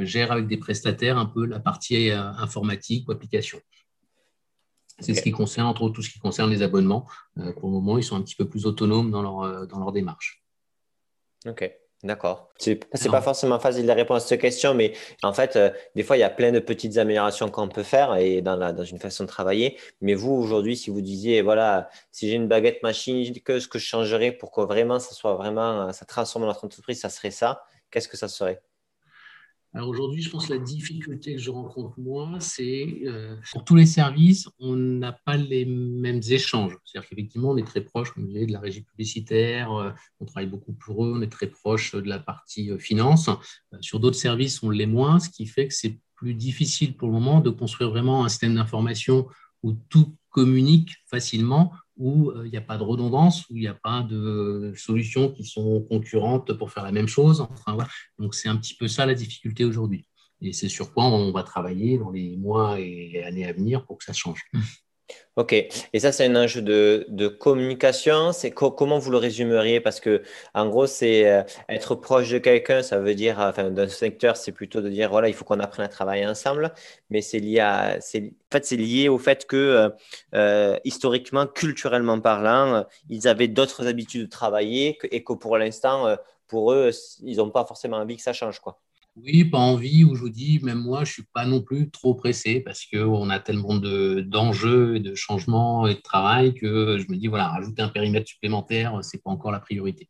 gèrent 0.00 0.32
avec 0.32 0.46
des 0.48 0.56
prestataires 0.56 1.18
un 1.18 1.26
peu 1.26 1.46
la 1.46 1.60
partie 1.60 2.10
informatique 2.10 3.08
ou 3.08 3.12
application. 3.12 3.60
C'est 5.02 5.14
ce 5.14 5.22
qui 5.22 5.32
concerne, 5.32 5.66
entre 5.66 5.82
autres, 5.82 5.94
tout 5.94 6.02
ce 6.02 6.10
qui 6.10 6.18
concerne 6.18 6.50
les 6.50 6.62
abonnements. 6.62 7.06
Euh, 7.38 7.52
pour 7.52 7.68
le 7.68 7.74
moment, 7.74 7.98
ils 7.98 8.04
sont 8.04 8.16
un 8.16 8.22
petit 8.22 8.36
peu 8.36 8.48
plus 8.48 8.66
autonomes 8.66 9.10
dans 9.10 9.22
leur, 9.22 9.42
euh, 9.42 9.66
dans 9.66 9.78
leur 9.78 9.92
démarche. 9.92 10.42
OK. 11.46 11.70
D'accord. 12.04 12.48
C'est 12.58 12.80
pas 13.10 13.22
forcément 13.22 13.60
facile 13.60 13.86
de 13.86 13.92
répondre 13.92 14.16
à 14.16 14.20
cette 14.20 14.40
question, 14.40 14.74
mais 14.74 14.92
en 15.22 15.32
fait, 15.32 15.54
euh, 15.54 15.70
des 15.94 16.02
fois, 16.02 16.16
il 16.16 16.20
y 16.20 16.24
a 16.24 16.30
plein 16.30 16.50
de 16.50 16.58
petites 16.58 16.98
améliorations 16.98 17.48
qu'on 17.48 17.68
peut 17.68 17.84
faire 17.84 18.16
et 18.16 18.42
dans, 18.42 18.56
la, 18.56 18.72
dans 18.72 18.82
une 18.82 18.98
façon 18.98 19.22
de 19.22 19.28
travailler. 19.28 19.78
Mais 20.00 20.14
vous, 20.14 20.32
aujourd'hui, 20.32 20.76
si 20.76 20.90
vous 20.90 21.00
disiez, 21.00 21.42
voilà, 21.42 21.88
si 22.10 22.28
j'ai 22.28 22.34
une 22.34 22.48
baguette 22.48 22.82
machine, 22.82 23.32
que 23.42 23.60
ce 23.60 23.68
que 23.68 23.78
je 23.78 23.86
changerais 23.86 24.32
pour 24.32 24.50
que 24.50 24.62
vraiment 24.62 24.98
ça 24.98 25.14
soit 25.14 25.34
vraiment, 25.34 25.92
ça 25.92 26.04
transforme 26.04 26.44
notre 26.44 26.64
entreprise, 26.64 27.00
ça 27.00 27.08
serait 27.08 27.30
ça, 27.30 27.62
qu'est-ce 27.92 28.08
que 28.08 28.16
ça 28.16 28.26
serait? 28.26 28.60
Alors 29.74 29.88
aujourd'hui, 29.88 30.20
je 30.20 30.28
pense 30.28 30.48
que 30.48 30.52
la 30.52 30.58
difficulté 30.58 31.34
que 31.34 31.40
je 31.40 31.50
rencontre 31.50 31.98
moi, 31.98 32.36
c'est 32.40 33.00
euh, 33.06 33.36
pour 33.52 33.64
tous 33.64 33.74
les 33.74 33.86
services, 33.86 34.46
on 34.58 34.76
n'a 34.76 35.12
pas 35.12 35.38
les 35.38 35.64
mêmes 35.64 36.20
échanges. 36.28 36.76
C'est-à-dire 36.84 37.08
qu'effectivement, 37.08 37.50
on 37.50 37.56
est 37.56 37.66
très 37.66 37.80
proche, 37.80 38.12
comme 38.12 38.26
vous 38.26 38.46
de 38.46 38.52
la 38.52 38.60
régie 38.60 38.82
publicitaire, 38.82 39.72
euh, 39.72 39.90
on 40.20 40.26
travaille 40.26 40.50
beaucoup 40.50 40.74
pour 40.74 41.06
eux, 41.06 41.14
on 41.16 41.22
est 41.22 41.32
très 41.32 41.46
proche 41.46 41.94
de 41.94 42.06
la 42.06 42.18
partie 42.18 42.70
euh, 42.70 42.78
finance. 42.78 43.30
sur 43.80 43.98
d'autres 43.98 44.18
services, 44.18 44.62
on 44.62 44.68
l'est 44.68 44.86
moins, 44.86 45.18
ce 45.20 45.30
qui 45.30 45.46
fait 45.46 45.68
que 45.68 45.74
c'est 45.74 45.98
plus 46.16 46.34
difficile 46.34 46.94
pour 46.94 47.08
le 47.08 47.14
moment 47.14 47.40
de 47.40 47.48
construire 47.48 47.90
vraiment 47.90 48.26
un 48.26 48.28
système 48.28 48.54
d'information 48.54 49.26
où 49.62 49.72
tout 49.88 50.16
communique 50.30 50.96
facilement 51.06 51.72
où 51.96 52.30
euh, 52.30 52.46
il 52.46 52.50
n'y 52.50 52.56
a 52.56 52.62
pas 52.62 52.78
de 52.78 52.82
redondance, 52.82 53.48
où 53.50 53.56
il 53.56 53.60
n'y 53.60 53.68
a 53.68 53.74
pas 53.74 54.02
de 54.02 54.72
solutions 54.76 55.30
qui 55.30 55.44
sont 55.44 55.82
concurrentes 55.82 56.52
pour 56.54 56.72
faire 56.72 56.84
la 56.84 56.92
même 56.92 57.08
chose. 57.08 57.46
Donc, 58.18 58.34
c'est 58.34 58.48
un 58.48 58.56
petit 58.56 58.74
peu 58.74 58.88
ça 58.88 59.06
la 59.06 59.14
difficulté 59.14 59.64
aujourd'hui. 59.64 60.06
Et 60.40 60.52
c'est 60.52 60.68
sur 60.68 60.92
quoi 60.92 61.04
on 61.04 61.30
va 61.30 61.44
travailler 61.44 61.98
dans 61.98 62.10
les 62.10 62.36
mois 62.36 62.80
et 62.80 63.22
années 63.22 63.46
à 63.46 63.52
venir 63.52 63.84
pour 63.86 63.98
que 63.98 64.04
ça 64.04 64.12
change. 64.12 64.42
Ok, 65.36 65.52
et 65.54 65.98
ça 65.98 66.12
c'est 66.12 66.26
un 66.26 66.36
enjeu 66.36 66.60
de, 66.60 67.28
communication. 67.28 68.32
C'est 68.32 68.50
comment 68.50 68.98
vous 68.98 69.10
le 69.10 69.16
résumeriez? 69.16 69.80
Parce 69.80 69.98
que 69.98 70.22
en 70.52 70.68
gros, 70.68 70.86
c'est 70.86 71.26
euh, 71.30 71.42
être 71.70 71.94
proche 71.94 72.28
de 72.30 72.38
quelqu'un, 72.38 72.82
ça 72.82 72.98
veut 72.98 73.14
dire, 73.14 73.38
enfin, 73.38 73.70
d'un 73.70 73.88
secteur, 73.88 74.36
c'est 74.36 74.52
plutôt 74.52 74.82
de 74.82 74.90
dire 74.90 75.08
voilà, 75.08 75.28
il 75.28 75.34
faut 75.34 75.44
qu'on 75.44 75.60
apprenne 75.60 75.86
à 75.86 75.88
travailler 75.88 76.26
ensemble. 76.26 76.74
Mais 77.08 77.22
c'est 77.22 77.38
lié 77.38 77.60
à, 77.60 77.96
en 77.96 78.00
fait, 78.52 78.66
c'est 78.66 78.76
lié 78.76 79.08
au 79.08 79.18
fait 79.18 79.46
que 79.46 79.56
euh, 79.56 79.88
euh, 80.34 80.78
historiquement, 80.84 81.46
culturellement 81.46 82.20
parlant, 82.20 82.84
ils 83.08 83.26
avaient 83.26 83.48
d'autres 83.48 83.86
habitudes 83.86 84.22
de 84.22 84.30
travailler 84.30 84.98
et 85.10 85.24
que 85.24 85.32
pour 85.32 85.56
l'instant, 85.56 86.14
pour 86.46 86.72
eux, 86.72 86.90
ils 87.22 87.38
n'ont 87.38 87.50
pas 87.50 87.64
forcément 87.64 87.96
envie 87.96 88.16
que 88.16 88.22
ça 88.22 88.34
change, 88.34 88.60
quoi. 88.60 88.78
Oui, 89.16 89.44
pas 89.44 89.58
envie, 89.58 90.04
où 90.04 90.14
je 90.14 90.20
vous 90.20 90.30
dis, 90.30 90.58
même 90.62 90.78
moi, 90.78 90.98
je 91.04 91.10
ne 91.10 91.12
suis 91.12 91.26
pas 91.34 91.44
non 91.44 91.60
plus 91.60 91.90
trop 91.90 92.14
pressé 92.14 92.60
parce 92.60 92.86
qu'on 92.86 93.28
a 93.28 93.40
tellement 93.40 93.74
d'enjeux 93.76 94.96
et 94.96 95.00
de 95.00 95.14
changements 95.14 95.86
et 95.86 95.94
de 95.94 96.00
travail 96.00 96.54
que 96.54 96.98
je 96.98 97.10
me 97.10 97.16
dis, 97.16 97.26
voilà, 97.26 97.48
rajouter 97.48 97.82
un 97.82 97.88
périmètre 97.88 98.28
supplémentaire, 98.28 98.98
ce 99.02 99.16
n'est 99.16 99.20
pas 99.20 99.30
encore 99.30 99.52
la 99.52 99.60
priorité. 99.60 100.08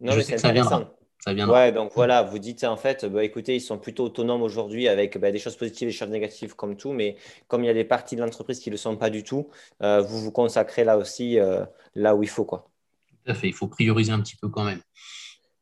Non, 0.00 0.12
je 0.12 0.20
sais 0.20 0.34
que 0.34 0.40
ça 0.40 0.52
viendra. 0.52 0.92
Ça 1.20 1.32
viendra. 1.32 1.56
Ouais, 1.56 1.72
donc 1.72 1.92
voilà, 1.94 2.22
vous 2.22 2.38
dites 2.38 2.64
en 2.64 2.76
fait, 2.76 3.06
bah, 3.06 3.24
écoutez, 3.24 3.56
ils 3.56 3.60
sont 3.60 3.78
plutôt 3.78 4.04
autonomes 4.04 4.42
aujourd'hui 4.42 4.88
avec 4.88 5.16
bah, 5.16 5.32
des 5.32 5.38
choses 5.38 5.56
positives 5.56 5.88
et 5.88 5.90
des 5.92 5.96
choses 5.96 6.10
négatives 6.10 6.54
comme 6.54 6.76
tout, 6.76 6.92
mais 6.92 7.16
comme 7.48 7.64
il 7.64 7.68
y 7.68 7.70
a 7.70 7.74
des 7.74 7.84
parties 7.84 8.14
de 8.14 8.20
l'entreprise 8.20 8.58
qui 8.58 8.68
ne 8.68 8.74
le 8.74 8.76
sont 8.76 8.96
pas 8.98 9.08
du 9.08 9.22
tout, 9.22 9.48
euh, 9.82 10.02
vous 10.02 10.20
vous 10.20 10.32
consacrez 10.32 10.84
là 10.84 10.98
aussi, 10.98 11.38
euh, 11.38 11.64
là 11.94 12.14
où 12.14 12.22
il 12.22 12.28
faut. 12.28 12.44
Quoi. 12.44 12.68
Tout 13.08 13.30
à 13.30 13.34
fait, 13.34 13.46
il 13.46 13.54
faut 13.54 13.68
prioriser 13.68 14.12
un 14.12 14.20
petit 14.20 14.36
peu 14.36 14.50
quand 14.50 14.64
même. 14.64 14.82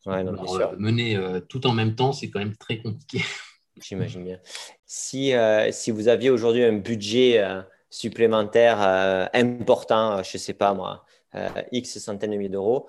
Euh, 0.08 0.76
mener 0.78 1.16
euh, 1.16 1.40
tout 1.40 1.66
en 1.66 1.72
même 1.72 1.94
temps, 1.94 2.12
c'est 2.12 2.30
quand 2.30 2.40
même 2.40 2.56
très 2.56 2.78
compliqué. 2.78 3.20
J'imagine 3.80 4.24
bien. 4.24 4.40
Si, 4.84 5.34
euh, 5.34 5.70
si 5.72 5.90
vous 5.90 6.08
aviez 6.08 6.30
aujourd'hui 6.30 6.64
un 6.64 6.74
budget 6.74 7.42
supplémentaire 7.90 8.80
important, 9.32 10.22
je 10.22 10.36
ne 10.36 10.38
sais 10.38 10.54
pas 10.54 10.74
moi, 10.74 11.04
X 11.72 11.98
centaines 11.98 12.32
de 12.32 12.36
milliers 12.36 12.48
d'euros, 12.50 12.88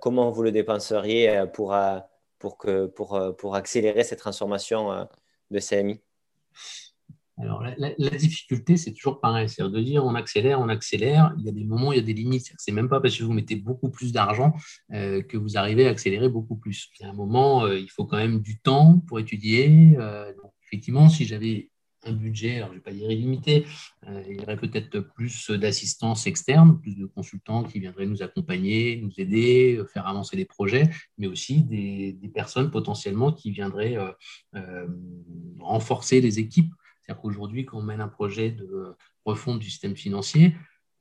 comment 0.00 0.30
vous 0.30 0.42
le 0.42 0.50
dépenseriez 0.50 1.44
pour, 1.52 1.76
pour, 2.38 2.58
que, 2.58 2.86
pour, 2.86 3.36
pour 3.38 3.54
accélérer 3.54 4.02
cette 4.02 4.18
transformation 4.18 5.08
de 5.50 5.60
CMI 5.60 6.00
alors, 7.36 7.64
la, 7.78 8.10
difficulté, 8.10 8.76
c'est 8.76 8.92
toujours 8.92 9.20
pareil. 9.20 9.48
C'est 9.48 9.62
de 9.62 9.80
dire 9.80 10.04
on 10.04 10.14
accélère, 10.14 10.60
on 10.60 10.68
accélère. 10.68 11.34
Il 11.38 11.44
y 11.44 11.48
a 11.48 11.52
des 11.52 11.64
moments, 11.64 11.92
il 11.92 11.96
y 11.96 11.98
a 11.98 12.04
des 12.04 12.12
limites. 12.12 12.52
C'est 12.58 12.70
même 12.70 12.88
pas 12.88 13.00
parce 13.00 13.16
que 13.16 13.24
vous 13.24 13.32
mettez 13.32 13.56
beaucoup 13.56 13.90
plus 13.90 14.12
d'argent 14.12 14.54
euh, 14.92 15.20
que 15.20 15.36
vous 15.36 15.56
arrivez 15.56 15.86
à 15.86 15.90
accélérer 15.90 16.28
beaucoup 16.28 16.56
plus. 16.56 16.88
Il 16.98 17.02
y 17.02 17.06
a 17.06 17.10
un 17.10 17.14
moment, 17.14 17.64
euh, 17.64 17.78
il 17.78 17.90
faut 17.90 18.04
quand 18.04 18.18
même 18.18 18.40
du 18.40 18.60
temps 18.60 19.00
pour 19.08 19.18
étudier. 19.18 19.96
Euh, 19.98 20.32
effectivement, 20.66 21.08
si 21.08 21.24
j'avais 21.24 21.70
un 22.06 22.12
budget, 22.12 22.56
alors 22.56 22.68
je 22.68 22.74
ne 22.74 22.78
vais 22.78 22.82
pas 22.82 22.92
dire 22.92 23.10
illimité, 23.10 23.64
il 24.28 24.38
y 24.38 24.40
aurait 24.42 24.58
peut-être 24.58 25.00
plus 25.00 25.50
d'assistance 25.50 26.26
externe, 26.26 26.78
plus 26.78 26.96
de 26.96 27.06
consultants 27.06 27.64
qui 27.64 27.80
viendraient 27.80 28.04
nous 28.04 28.22
accompagner, 28.22 29.00
nous 29.00 29.12
aider, 29.16 29.82
faire 29.90 30.06
avancer 30.06 30.36
les 30.36 30.44
projets, 30.44 30.90
mais 31.16 31.26
aussi 31.26 31.62
des, 31.62 32.12
des 32.12 32.28
personnes 32.28 32.70
potentiellement 32.70 33.32
qui 33.32 33.52
viendraient 33.52 33.96
renforcer 35.60 36.20
les 36.20 36.38
équipes 36.38 36.74
c'est-à-dire 37.04 37.20
qu'aujourd'hui, 37.20 37.66
quand 37.66 37.78
on 37.78 37.82
mène 37.82 38.00
un 38.00 38.08
projet 38.08 38.50
de 38.50 38.94
refonte 39.24 39.58
du 39.58 39.68
système 39.68 39.96
financier, 39.96 40.54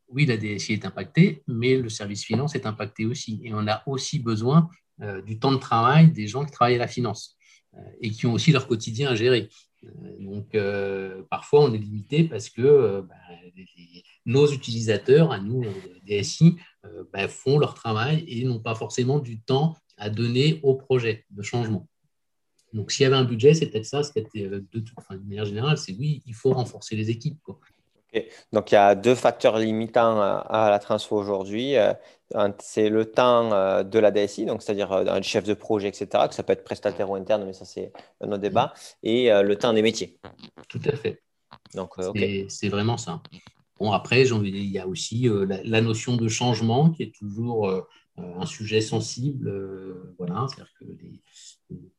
oui, 0.10 0.26
la 0.26 0.38
DSI 0.38 0.74
est 0.74 0.86
impactée, 0.86 1.44
mais 1.48 1.78
le 1.78 1.90
service 1.90 2.24
finance 2.24 2.56
est 2.56 2.66
impacté 2.66 3.06
aussi. 3.06 3.42
Et 3.44 3.54
on 3.54 3.68
a 3.68 3.84
aussi 3.88 4.20
besoin 4.20 4.70
euh, 5.02 5.22
du 5.22 5.40
temps 5.40 5.52
de 5.52 5.58
travail 5.58 6.12
des 6.12 6.28
gens 6.28 6.46
qui 6.46 6.52
travaillent 6.52 6.76
à 6.76 6.80
la 6.80 6.88
finance 6.88 7.36
euh, 7.76 7.80
et 8.02 8.12
qui 8.12 8.28
ont 8.28 8.34
aussi 8.34 8.52
leur 8.52 8.68
quotidien 8.68 9.10
à 9.10 9.16
gérer. 9.16 9.50
Euh, 9.84 9.90
donc, 10.20 10.56
parfois, 11.30 11.64
on 11.64 11.74
est 11.74 11.78
limité 11.78 12.26
parce 12.26 12.50
que 12.50 13.02
bah, 13.02 13.16
nos 14.26 14.52
utilisateurs, 14.52 15.32
à 15.32 15.40
nous, 15.40 15.66
DSI, 16.06 16.58
bah, 17.12 17.28
font 17.28 17.60
leur 17.60 17.74
travail 17.74 18.24
et 18.28 18.44
n'ont 18.44 18.60
pas 18.60 18.76
forcément 18.76 19.20
du 19.20 19.42
temps 19.42 19.76
à 19.98 20.10
donner 20.10 20.60
au 20.64 20.76
projet 20.76 21.26
de 21.30 21.42
changement. 21.42 21.88
Donc, 22.74 22.92
s'il 22.92 23.04
y 23.04 23.06
avait 23.06 23.16
un 23.16 23.24
budget, 23.24 23.54
c'est 23.54 23.68
peut-être 23.68 23.86
ça, 23.86 24.02
euh, 24.18 24.62
de, 24.74 24.80
toute 24.80 25.10
manière 25.10 25.46
générale, 25.46 25.78
c'est 25.78 25.94
oui, 25.94 26.24
il 26.26 26.34
faut 26.34 26.52
renforcer 26.52 26.96
les 26.96 27.10
équipes. 27.10 27.40
Donc, 28.52 28.72
il 28.72 28.76
y 28.76 28.78
a 28.78 28.94
deux 28.94 29.16
facteurs 29.16 29.58
limitants 29.58 30.22
à, 30.22 30.70
la 30.70 30.80
transfo 30.80 31.16
aujourd'hui. 31.16 31.78
Euh, 31.78 31.94
c'est 32.60 32.90
le 32.90 33.06
temps 33.06 33.52
euh, 33.54 33.84
de 33.84 34.00
la 34.00 34.12
DSI, 34.12 34.46
donc 34.46 34.62
c'est-à-dire 34.62 34.92
un 34.92 35.22
chef 35.22 35.46
de 35.46 35.54
projet, 35.54 35.88
etc., 35.88 36.08
que 36.28 36.36
ça 36.36 36.44
peut 36.44 36.54
être 36.54 36.64
prestataire 36.64 37.10
ou 37.10 37.16
interne, 37.16 37.46
mais 37.46 37.54
ça, 37.54 37.66
c'est 37.66 37.92
un 38.22 38.28
autre 38.28 38.42
débat, 38.42 38.74
et 39.02 39.30
le 39.30 39.56
temps 39.56 39.74
des 39.74 39.82
métiers. 39.82 40.20
Tout 40.68 40.82
à 40.86 40.96
fait. 40.96 41.22
Donc, 41.76 41.94
c'est 42.50 42.70
vraiment 42.70 42.98
ça. 42.98 43.22
Bon, 43.80 43.92
après, 43.92 44.28
il 44.28 44.72
y 44.72 44.80
a 44.80 44.88
aussi 44.88 45.28
la, 45.64 45.82
notion 45.82 46.16
de 46.16 46.28
changement 46.28 46.92
qui 46.92 47.04
est 47.04 47.16
toujours 47.16 47.72
un 48.18 48.46
sujet 48.46 48.82
sensible. 48.82 49.52
voilà, 50.20 50.46
c'est-à-dire 50.50 50.74
que 50.80 50.86
les, 50.86 51.20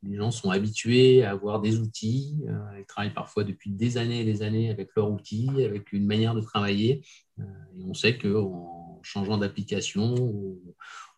les 0.03 0.17
gens 0.17 0.31
sont 0.31 0.51
habitués 0.51 1.25
à 1.25 1.31
avoir 1.31 1.61
des 1.61 1.79
outils. 1.79 2.37
ils 2.79 2.85
travaillent 2.87 3.15
parfois 3.15 3.45
depuis 3.45 3.71
des 3.71 3.97
années 3.99 4.21
et 4.21 4.25
des 4.25 4.43
années 4.43 4.71
avec 4.71 4.91
leurs 4.97 5.11
outils, 5.11 5.49
avec 5.65 5.93
une 5.93 6.07
manière 6.07 6.35
de 6.35 6.41
travailler. 6.41 7.03
et 7.39 7.85
on 7.85 7.95
sait 7.95 8.19
qu'en 8.19 9.01
changeant 9.03 9.39
d'application, 9.39 10.15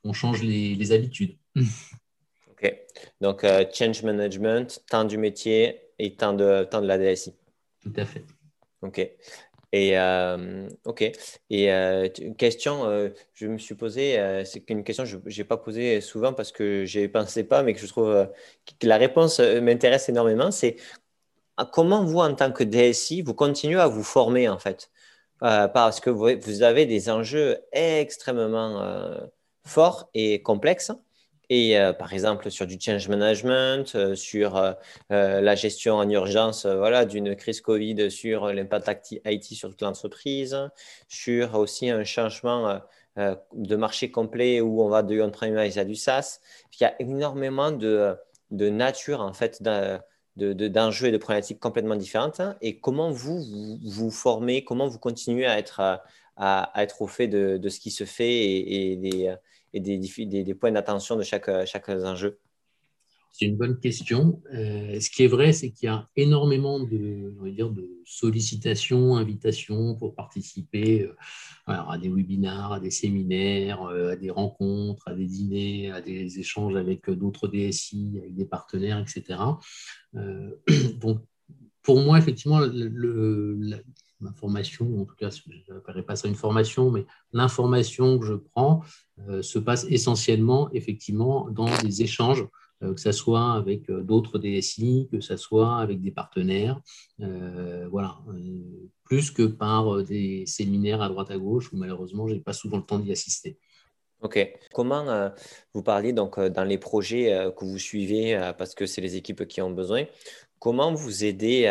on, 0.05 0.13
change 0.13 0.43
les, 0.43 0.93
habitudes. 0.93 1.37
OK. 2.51 2.75
Donc, 3.21 3.45
change 3.73 4.03
management, 4.03 4.83
temps 4.89 5.05
du 5.05 5.19
métier 5.19 5.81
et 5.99 6.15
temps 6.15 6.33
de, 6.33 6.65
temps 6.65 6.81
de 6.81 6.87
la 6.87 6.99
DSI. 6.99 7.35
Tout 7.81 7.93
à 7.97 8.05
fait. 8.05 8.25
OK. 8.83 9.11
Et 9.73 9.99
euh, 9.99 10.69
ok. 10.85 11.03
Et 11.51 11.73
euh, 11.73 12.09
une 12.21 12.37
question, 12.37 12.87
euh, 12.87 13.11
je 13.35 13.47
me 13.47 13.59
suis 13.59 13.75
posé, 13.75 14.17
c'est 14.45 14.69
une 14.71 14.85
question 14.85 15.05
que 15.05 15.11
je 15.27 15.39
n'ai 15.39 15.45
pas 15.45 15.57
posée 15.57 16.01
souvent 16.01 16.33
parce 16.33 16.53
que 16.53 16.85
je 16.87 17.01
n'y 17.01 17.09
pensais 17.09 17.45
pas, 17.45 17.63
mais 17.63 17.75
que 17.75 17.81
je 17.81 17.87
trouve 17.87 18.29
que 18.81 18.87
la 18.87 18.97
réponse 18.97 19.41
m'intéresse 19.41 20.09
énormément. 20.09 20.51
C'est 20.51 20.77
comment 21.73 22.05
vous, 22.05 22.19
en 22.21 22.35
tant 22.35 22.53
que 22.53 22.65
DSI, 22.65 23.23
vous 23.23 23.35
continuez 23.35 23.81
à 23.81 23.89
vous 23.89 24.05
former 24.05 24.49
en 24.49 24.59
fait? 24.59 24.91
Parce 25.41 26.01
que 26.01 26.11
vous, 26.11 26.63
avez 26.63 26.87
des 26.87 27.11
enjeux 27.11 27.59
extrêmement 27.73 29.21
forts 29.65 30.09
et 30.15 30.43
complexes. 30.43 30.93
Et 31.49 31.79
euh, 31.79 31.93
par 31.93 32.13
exemple, 32.13 32.51
sur 32.51 32.67
du 32.67 32.77
change 32.81 33.09
management, 33.09 33.95
euh, 33.95 34.15
sur 34.17 34.57
euh, 34.57 34.73
la 35.09 35.55
gestion 35.55 35.95
en 35.95 36.09
urgence 36.09 36.67
voilà, 36.67 37.05
d'une 37.05 37.37
crise 37.37 37.61
Covid, 37.61 38.11
sur 38.11 38.53
l'impact 38.53 39.15
IT 39.25 39.45
sur 39.45 39.71
toute 39.71 39.83
l'entreprise, 39.83 40.57
sur 41.09 41.55
aussi 41.55 41.91
un 41.91 42.05
changement 42.05 42.81
de 43.17 43.77
marché 43.77 44.11
complet 44.11 44.61
où 44.61 44.83
on 44.83 44.89
va 44.89 45.03
de 45.03 45.21
on-premise 45.21 45.79
à 45.79 45.85
du 45.85 45.95
SaaS. 45.95 46.41
Il 46.79 46.83
y 46.83 46.87
a 46.87 46.95
énormément 47.01 47.71
de, 47.71 48.15
de 48.51 48.69
nature, 48.69 49.21
en 49.21 49.33
fait, 49.33 49.63
d'enjeux 50.37 51.07
et 51.07 51.13
de 51.13 51.17
problématiques 51.17 51.61
complètement 51.61 51.97
différentes. 51.97 52.43
Et 52.61 52.81
comment 52.81 53.11
vous 53.11 53.43
vous, 53.85 54.11
formez, 54.11 54.65
comment 54.65 54.89
vous 54.89 54.99
continuez 54.99 55.47
à 55.47 55.59
être, 55.59 56.01
à, 56.37 56.73
être 56.77 57.01
au 57.01 57.07
fait 57.07 57.29
de, 57.29 57.57
de, 57.57 57.69
ce 57.69 57.81
qui 57.81 57.91
se 57.91 58.05
fait 58.05 58.35
et, 58.35 58.93
et 58.93 58.97
des 58.97 59.35
et 59.77 60.45
des, 60.45 60.55
points 60.55 60.73
d'attention 60.73 61.17
de 61.17 61.23
chaque, 61.23 61.49
enjeu 61.89 62.39
c'est 63.39 63.45
une 63.45 63.57
bonne 63.57 63.79
question. 63.79 64.43
Euh, 64.55 64.99
ce 64.99 65.11
qui 65.11 65.25
est 65.25 65.27
vrai, 65.27 65.53
c'est 65.53 65.71
qu'il 65.71 65.87
y 65.87 65.91
a 65.91 66.09
énormément 66.17 66.81
de 66.81 68.01
sollicitations, 68.07 69.17
invitations 69.17 69.95
pour 69.95 70.15
participer 70.15 71.03
euh, 71.03 71.13
à 71.67 71.99
des 72.01 72.09
webinars, 72.09 72.73
à 72.73 72.81
des 72.81 72.91
séminaires, 72.91 73.83
euh, 73.83 74.13
à 74.13 74.17
des 74.17 74.31
rencontres, 74.31 75.09
à 75.09 75.15
des 75.15 75.27
dîners, 75.27 75.91
à 75.91 76.01
des 76.01 76.39
échanges 76.39 76.77
avec 76.77 77.11
d'autres 77.11 77.47
DSI, 77.47 78.15
avec 78.21 78.35
des 78.35 78.47
partenaires, 78.47 78.99
etc. 78.99 79.39
donc, 80.99 81.21
pour 81.83 82.01
moi, 82.01 82.19
effectivement, 82.19 82.61
le, 82.61 83.83
ma 84.21 84.33
formation, 84.33 85.01
en 85.01 85.05
tout 85.05 85.15
cas, 85.15 85.31
je 85.31 85.73
n'appellerai 85.73 86.03
pas 86.03 86.17
ça 86.17 86.29
une 86.29 86.35
formation, 86.35 86.91
mais 86.91 87.07
l'information 87.33 88.19
que 88.19 88.27
je 88.27 88.35
prends 88.35 88.83
euh, 89.29 89.43
se 89.43 89.59
passe 89.59 89.87
essentiellement, 89.89 90.71
effectivement, 90.73 91.49
dans 91.51 91.69
des 91.83 92.03
échanges, 92.03 92.47
euh, 92.83 92.95
que 92.95 93.01
ce 93.01 93.13
soit 93.13 93.53
avec 93.53 93.89
euh, 93.91 94.03
d'autres 94.03 94.39
DSI, 94.39 95.09
que 95.11 95.21
ce 95.21 95.37
soit 95.37 95.79
avec 95.79 96.01
des 96.01 96.11
partenaires, 96.11 96.81
voilà, 97.19 98.19
plus 99.05 99.31
que 99.31 99.45
par 99.45 100.03
des 100.03 100.45
séminaires 100.47 101.01
à 101.01 101.09
droite 101.09 101.31
à 101.31 101.39
gauche 101.39 101.73
où 101.73 101.77
malheureusement, 101.77 102.27
je 102.27 102.35
n'ai 102.35 102.41
pas 102.41 102.53
souvent 102.53 102.77
le 102.79 102.83
temps 102.83 102.99
d'y 102.99 103.13
assister. 103.13 103.59
Ok. 104.23 104.39
Comment 104.73 105.31
vous 105.73 105.83
parliez 105.83 106.13
donc 106.13 106.39
dans 106.41 106.65
les 106.65 106.79
projets 106.79 107.53
que 107.57 107.65
vous 107.65 107.79
suivez, 107.79 108.53
parce 108.59 108.75
que 108.75 108.85
c'est 108.87 109.01
les 109.01 109.17
équipes 109.17 109.47
qui 109.47 109.63
ont 109.63 109.71
besoin, 109.71 110.05
comment 110.59 110.93
vous 110.93 111.25
aidez 111.25 111.67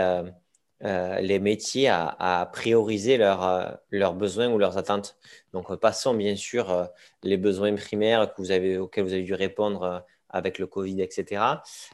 euh, 0.86 1.20
les 1.20 1.40
métiers 1.40 1.90
à, 1.90 2.48
prioriser 2.54 3.18
euh, 3.20 3.66
leurs 3.90 4.14
besoins 4.14 4.50
ou 4.50 4.60
leurs 4.60 4.78
attentes. 4.78 5.18
Donc, 5.52 5.72
euh, 5.72 5.78
passons 5.78 6.14
bien 6.14 6.36
sûr 6.36 6.88
les 7.24 7.38
besoins 7.38 7.74
primaires 7.74 8.22
auxquels 8.22 9.04
vous 9.04 9.14
avez 9.14 9.24
dû 9.24 9.34
répondre 9.34 10.06
avec 10.30 10.60
le 10.60 10.68
Covid, 10.68 11.02
etc. 11.02 11.42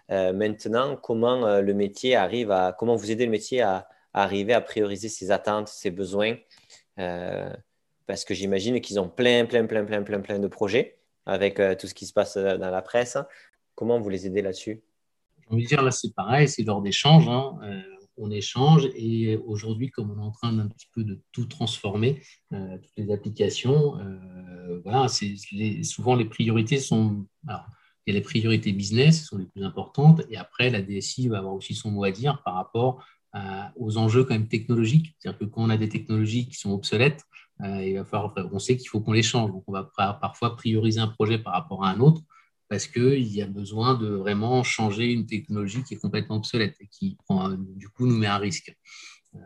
maintenant, 0.10 0.98
comment 0.98 1.62
le 1.62 1.74
métier 1.74 2.16
arrive 2.16 2.52
à, 2.52 2.76
comment 2.78 2.96
vous 2.96 3.12
aidez 3.12 3.26
le 3.26 3.32
métier 3.32 3.62
à, 3.62 3.88
arriver 4.14 4.54
à 4.54 4.60
prioriser 4.60 5.08
ses 5.08 5.32
attentes, 5.32 5.70
ses 5.70 5.92
besoins 5.92 6.36
Parce 6.98 8.26
que 8.26 8.34
j'imagine 8.34 8.82
qu'ils 8.82 9.00
ont 9.00 9.08
plein, 9.08 9.46
plein, 9.46 9.68
plein, 9.68 9.86
plein, 9.86 10.02
plein, 10.02 10.20
plein 10.20 10.40
de 10.40 10.48
projets 10.48 10.98
avec 11.26 11.62
tout 11.80 11.88
ce 11.88 11.94
qui 11.94 12.06
se 12.06 12.14
passe 12.14 12.36
dans 12.36 12.72
la 12.72 12.82
presse. 12.82 13.18
Comment 13.76 14.00
vous 14.00 14.10
les 14.10 14.26
aidez 14.26 14.42
là-dessus? 14.42 14.82
J'ai 15.42 15.54
envie 15.54 15.64
de 15.64 15.68
dire, 15.68 15.82
là, 15.82 15.92
c'est 15.92 16.14
pareil, 16.14 16.48
c'est 16.50 16.64
lors 16.64 16.82
d'échanges. 16.82 17.30
Hein 17.30 17.60
on 18.18 18.32
échange. 18.32 18.90
Et 18.96 19.38
aujourd'hui, 19.38 19.90
comme 19.90 20.12
on 20.12 20.18
est 20.18 20.26
en 20.26 20.32
train 20.32 20.54
d'un 20.54 20.68
petit 20.68 20.88
peu 20.94 21.04
de 21.04 21.20
tout 21.32 21.46
transformer, 21.46 22.22
euh, 22.54 22.78
toutes 22.78 22.98
les 22.98 23.12
applications, 23.12 24.00
euh, 24.00 24.80
voilà, 24.84 25.08
souvent 25.84 26.16
les 26.16 26.26
priorités 26.26 26.80
sont. 26.80 27.26
Il 28.08 28.14
y 28.14 28.18
a 28.18 28.20
les 28.20 28.24
priorités 28.24 28.72
business 28.72 29.20
qui 29.20 29.26
sont 29.26 29.38
les 29.38 29.46
plus 29.46 29.64
importantes, 29.64 30.24
et 30.30 30.36
après, 30.36 30.72
la 30.72 30.82
DSI 30.82 31.28
va 31.28 31.38
avoir 31.38 31.54
aussi 31.54 31.76
son 31.76 31.92
mot 31.92 32.04
à 32.04 32.10
dire 32.10 32.42
par 32.44 32.56
rapport 32.56 33.06
aux 33.78 33.98
enjeux 33.98 34.24
quand 34.24 34.34
même 34.34 34.48
technologiques. 34.48 35.16
C'est-à-dire 35.20 35.40
que 35.40 35.46
quand 35.46 35.62
on 35.64 35.70
a 35.70 35.78
des 35.78 35.88
technologies 35.88 36.48
qui 36.48 36.56
sont 36.56 36.72
obsolètes, 36.72 37.24
euh, 37.64 37.86
il 37.86 38.04
on 38.52 38.60
sait 38.60 38.78
qu'il 38.78 38.90
faut 38.90 39.02
qu'on 39.02 39.12
les 39.12 39.24
change. 39.24 39.52
Donc, 39.52 39.64
on 39.68 39.74
va 39.74 39.92
parfois 40.20 40.56
prioriser 40.56 41.00
un 41.00 41.08
projet 41.08 41.38
par 41.38 41.54
rapport 41.54 41.84
à 41.84 41.92
un 41.92 42.00
autre 42.00 42.22
parce 42.72 42.88
qu'il 42.88 43.28
y 43.28 43.42
a 43.42 43.48
besoin 43.48 43.96
de 43.96 44.08
vraiment 44.08 44.64
changer 44.64 45.12
une 45.12 45.26
technologie 45.26 45.84
qui 45.84 45.96
est 45.96 45.98
complètement 45.98 46.38
obsolète 46.38 46.78
et 46.80 46.88
qui, 46.88 47.18
du 47.76 47.90
coup, 47.90 48.08
nous 48.08 48.16
met 48.16 48.28
à 48.28 48.38
risque. 48.38 48.74
Euh, 49.36 49.40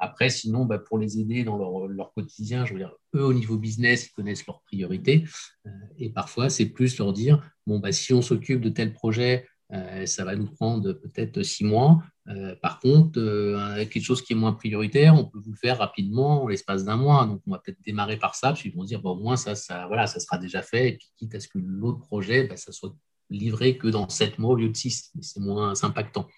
après, 0.00 0.30
sinon, 0.30 0.64
bah, 0.64 0.80
pour 0.80 0.98
les 0.98 1.20
aider 1.20 1.44
dans 1.44 1.86
leur, 1.86 2.12
quotidien, 2.12 2.64
je 2.64 2.72
veux 2.72 2.80
dire, 2.80 2.92
eux, 3.14 3.22
au 3.22 3.32
niveau 3.32 3.56
business, 3.56 4.08
ils 4.08 4.12
connaissent 4.14 4.44
leurs 4.48 4.62
priorités. 4.62 5.22
Euh, 5.66 5.70
et 5.96 6.10
parfois, 6.10 6.50
c'est 6.50 6.66
plus 6.66 6.98
leur 6.98 7.12
dire, 7.12 7.40
bon, 7.68 7.78
bah, 7.78 7.92
si 7.92 8.12
on 8.12 8.20
s'occupe 8.20 8.60
de 8.60 8.70
tel 8.70 8.92
projet 8.92 9.46
euh, 9.72 10.06
ça 10.06 10.24
va 10.24 10.36
nous 10.36 10.46
prendre 10.46 10.92
peut-être 10.92 11.42
six 11.42 11.64
mois. 11.64 12.02
Euh, 12.28 12.56
par 12.56 12.80
contre, 12.80 13.20
euh, 13.20 13.84
quelque 13.86 14.02
chose 14.02 14.22
qui 14.22 14.32
est 14.32 14.36
moins 14.36 14.52
prioritaire, 14.52 15.14
on 15.14 15.24
peut 15.24 15.38
vous 15.38 15.52
le 15.52 15.56
faire 15.56 15.78
rapidement 15.78 16.44
en 16.44 16.48
l'espace 16.48 16.84
d'un 16.84 16.96
mois. 16.96 17.24
Donc, 17.26 17.40
on 17.46 17.52
va 17.52 17.58
peut-être 17.58 17.80
démarrer 17.84 18.16
par 18.16 18.34
ça, 18.34 18.52
puis 18.52 18.70
ils 18.70 18.76
vont 18.76 18.84
dire, 18.84 19.00
bon, 19.00 19.10
au 19.10 19.20
moins, 19.20 19.36
ça, 19.36 19.54
ça, 19.54 19.86
voilà, 19.86 20.06
ça 20.06 20.18
sera 20.18 20.38
déjà 20.38 20.62
fait. 20.62 20.88
Et 20.88 20.92
puis, 20.96 21.08
quitte 21.16 21.34
à 21.34 21.40
ce 21.40 21.48
que 21.48 21.58
l'autre 21.58 22.00
projet, 22.00 22.44
bah, 22.44 22.56
ça 22.56 22.72
soit 22.72 22.94
livré 23.30 23.76
que 23.78 23.88
dans 23.88 24.08
sept 24.08 24.38
mois 24.38 24.52
au 24.52 24.56
lieu 24.56 24.68
de 24.68 24.76
six. 24.76 25.12
C'est 25.20 25.40
moins 25.40 25.72
impactant. 25.82 26.28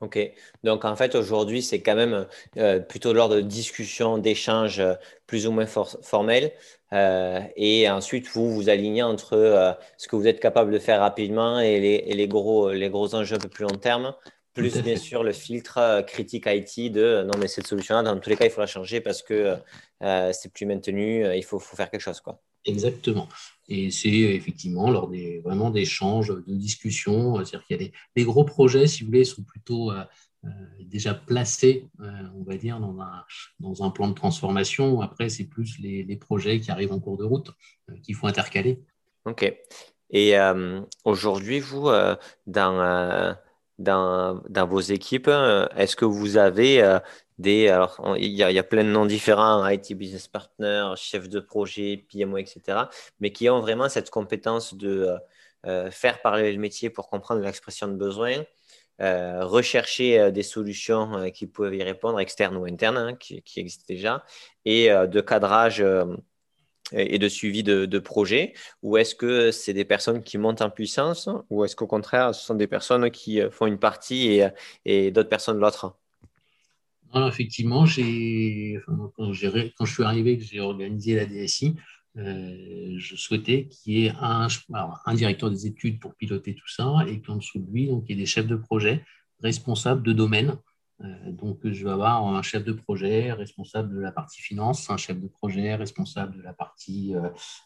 Ok, 0.00 0.18
donc 0.62 0.84
en 0.84 0.94
fait 0.94 1.14
aujourd'hui 1.14 1.62
c'est 1.62 1.80
quand 1.80 1.94
même 1.94 2.26
euh, 2.58 2.80
plutôt 2.80 3.14
lors 3.14 3.30
de 3.30 3.40
discussions, 3.40 4.18
d'échanges 4.18 4.78
euh, 4.78 4.92
plus 5.26 5.46
ou 5.46 5.52
moins 5.52 5.64
formels 5.66 6.52
euh, 6.92 7.40
et 7.56 7.88
ensuite 7.88 8.28
vous 8.28 8.52
vous 8.52 8.68
alignez 8.68 9.02
entre 9.02 9.78
ce 9.96 10.06
que 10.06 10.16
vous 10.16 10.26
êtes 10.26 10.38
capable 10.38 10.70
de 10.70 10.78
faire 10.78 11.00
rapidement 11.00 11.60
et 11.60 11.80
les, 11.80 12.28
gros, 12.28 12.72
les 12.72 12.90
gros 12.90 13.14
enjeux 13.14 13.36
un 13.36 13.38
peu 13.38 13.48
plus 13.48 13.62
long 13.64 13.78
terme, 13.78 14.14
plus 14.52 14.76
bien 14.82 14.96
sûr 14.96 15.22
le 15.22 15.32
filtre 15.32 16.02
critique 16.06 16.44
IT 16.46 16.92
de 16.92 17.22
non 17.22 17.38
mais 17.38 17.48
cette 17.48 17.66
solution-là 17.66 18.02
dans 18.02 18.18
tous 18.20 18.28
les 18.28 18.36
cas 18.36 18.44
il 18.44 18.50
faut 18.50 18.60
la 18.60 18.66
changer 18.66 19.00
parce 19.00 19.22
que 19.22 19.56
c'est 20.00 20.52
plus 20.52 20.66
maintenu, 20.66 21.24
il 21.34 21.42
faut, 21.42 21.58
faut 21.58 21.74
faire 21.74 21.90
quelque 21.90 22.02
chose 22.02 22.20
quoi. 22.20 22.38
Exactement. 22.66 23.28
Et 23.68 23.90
c'est 23.90 24.08
effectivement 24.08 24.90
lors 24.90 25.08
des 25.08 25.40
vraiment 25.40 25.70
d'échanges, 25.70 26.28
de 26.28 26.54
discussions. 26.54 27.36
C'est-à-dire 27.36 27.66
qu'il 27.66 27.82
y 27.82 27.84
a 27.84 27.90
des, 28.14 28.24
gros 28.24 28.44
projets, 28.44 28.86
si 28.86 29.02
vous 29.02 29.06
voulez, 29.06 29.24
sont 29.24 29.42
plutôt 29.42 29.90
euh, 29.90 30.04
euh, 30.44 30.48
déjà 30.80 31.14
placés, 31.14 31.86
euh, 32.00 32.10
on 32.36 32.42
va 32.42 32.56
dire, 32.56 32.78
dans 32.78 33.00
un, 33.00 33.24
dans 33.60 33.82
un 33.82 33.90
plan 33.90 34.08
de 34.08 34.14
transformation. 34.14 35.00
Après, 35.00 35.28
c'est 35.28 35.44
plus 35.44 35.78
les, 35.78 36.02
les, 36.04 36.16
projets 36.16 36.60
qui 36.60 36.70
arrivent 36.70 36.92
en 36.92 37.00
cours 37.00 37.16
de 37.16 37.24
route 37.24 37.50
qu'il 38.02 38.14
faut 38.14 38.26
intercaler. 38.26 38.80
OK. 39.24 39.52
Et 40.10 40.34
aujourd'hui, 41.04 41.58
vous, 41.58 41.88
dans, 42.46 43.36
dans, 43.78 44.40
vos 44.68 44.80
équipes, 44.80 45.28
est-ce 45.76 45.96
que 45.96 46.04
vous 46.04 46.36
avez 46.36 47.00
des, 47.38 47.68
alors, 47.68 48.16
il 48.18 48.32
y, 48.32 48.42
a, 48.42 48.62
plein 48.62 48.84
de 48.84 48.88
noms 48.88 49.06
différents, 49.06 49.66
IT 49.68 49.92
business 49.94 50.26
partner, 50.28 50.92
chef 50.96 51.28
de 51.28 51.40
projet, 51.40 52.06
PMO, 52.10 52.38
etc., 52.38 52.84
mais 53.20 53.30
qui 53.30 53.50
ont 53.50 53.60
vraiment 53.60 53.88
cette 53.88 54.10
compétence 54.10 54.74
de 54.74 54.88
euh, 54.88 55.18
euh, 55.66 55.90
faire 55.90 56.22
parler 56.22 56.52
le 56.52 56.58
métier 56.58 56.88
pour 56.90 57.08
comprendre 57.08 57.42
l'expression 57.42 57.88
de 57.88 57.94
besoin, 57.94 58.44
euh, 59.02 59.44
rechercher 59.44 60.32
des 60.32 60.42
solutions 60.42 61.30
qui 61.30 61.46
peuvent 61.46 61.74
y 61.74 61.82
répondre, 61.82 62.18
externes 62.20 62.56
ou 62.56 62.64
internes, 62.64 62.96
hein, 62.96 63.14
qui, 63.16 63.42
existent 63.56 63.84
déjà, 63.86 64.24
et 64.64 64.88
de 64.88 65.20
cadrage 65.20 65.84
et 66.92 67.18
de 67.18 67.28
suivi 67.28 67.62
de, 67.62 67.86
de 67.86 67.98
projet 67.98 68.54
Ou 68.82 68.96
est-ce 68.96 69.14
que 69.14 69.50
c'est 69.50 69.72
des 69.72 69.84
personnes 69.84 70.22
qui 70.22 70.38
montent 70.38 70.62
en 70.62 70.70
puissance 70.70 71.28
Ou 71.50 71.64
est-ce 71.64 71.76
qu'au 71.76 71.86
contraire, 71.86 72.34
ce 72.34 72.44
sont 72.44 72.54
des 72.54 72.66
personnes 72.66 73.10
qui 73.10 73.40
font 73.50 73.66
une 73.66 73.78
partie 73.78 74.28
et, 74.28 74.48
et 74.84 75.10
d'autres 75.10 75.28
personnes 75.28 75.58
l'autre? 75.58 75.96
Effectivement, 77.14 77.84
quand, 79.16 79.32
je 79.32 79.92
suis 79.92 80.02
arrivé, 80.02 80.38
que 80.38 80.44
j'ai 80.44 80.60
organisé 80.60 81.14
la 81.14 81.24
DSI, 81.24 81.76
je 82.14 83.16
souhaitais 83.16 83.68
qu'il 83.68 83.92
y 83.92 84.06
ait 84.06 84.12
un, 84.20 84.48
directeur 85.14 85.50
des 85.50 85.66
études 85.66 85.98
pour 86.00 86.14
piloter 86.14 86.54
tout 86.54 86.68
ça 86.68 87.04
et 87.08 87.20
qu'en 87.20 87.36
dessous 87.36 87.58
de 87.58 87.70
lui, 87.70 87.86
donc, 87.86 88.04
il 88.08 88.16
y 88.16 88.18
ait 88.18 88.22
des 88.22 88.26
chefs 88.26 88.46
de 88.46 88.56
projet 88.56 89.04
responsables 89.40 90.02
de 90.02 90.12
domaine 90.12 90.50
euh, 90.50 90.54
donc, 90.98 91.58
je 91.64 91.84
vais 91.84 91.90
avoir 91.90 92.26
un 92.26 92.40
chef 92.40 92.64
de 92.64 92.72
projet 92.72 93.30
responsable 93.32 93.94
de 93.94 94.00
la 94.00 94.12
partie 94.12 94.40
finance, 94.40 94.88
un 94.88 94.96
chef 94.96 95.20
de 95.20 95.28
projet 95.28 95.74
responsable 95.74 96.38
de 96.38 96.42
la 96.42 96.54
partie 96.54 97.14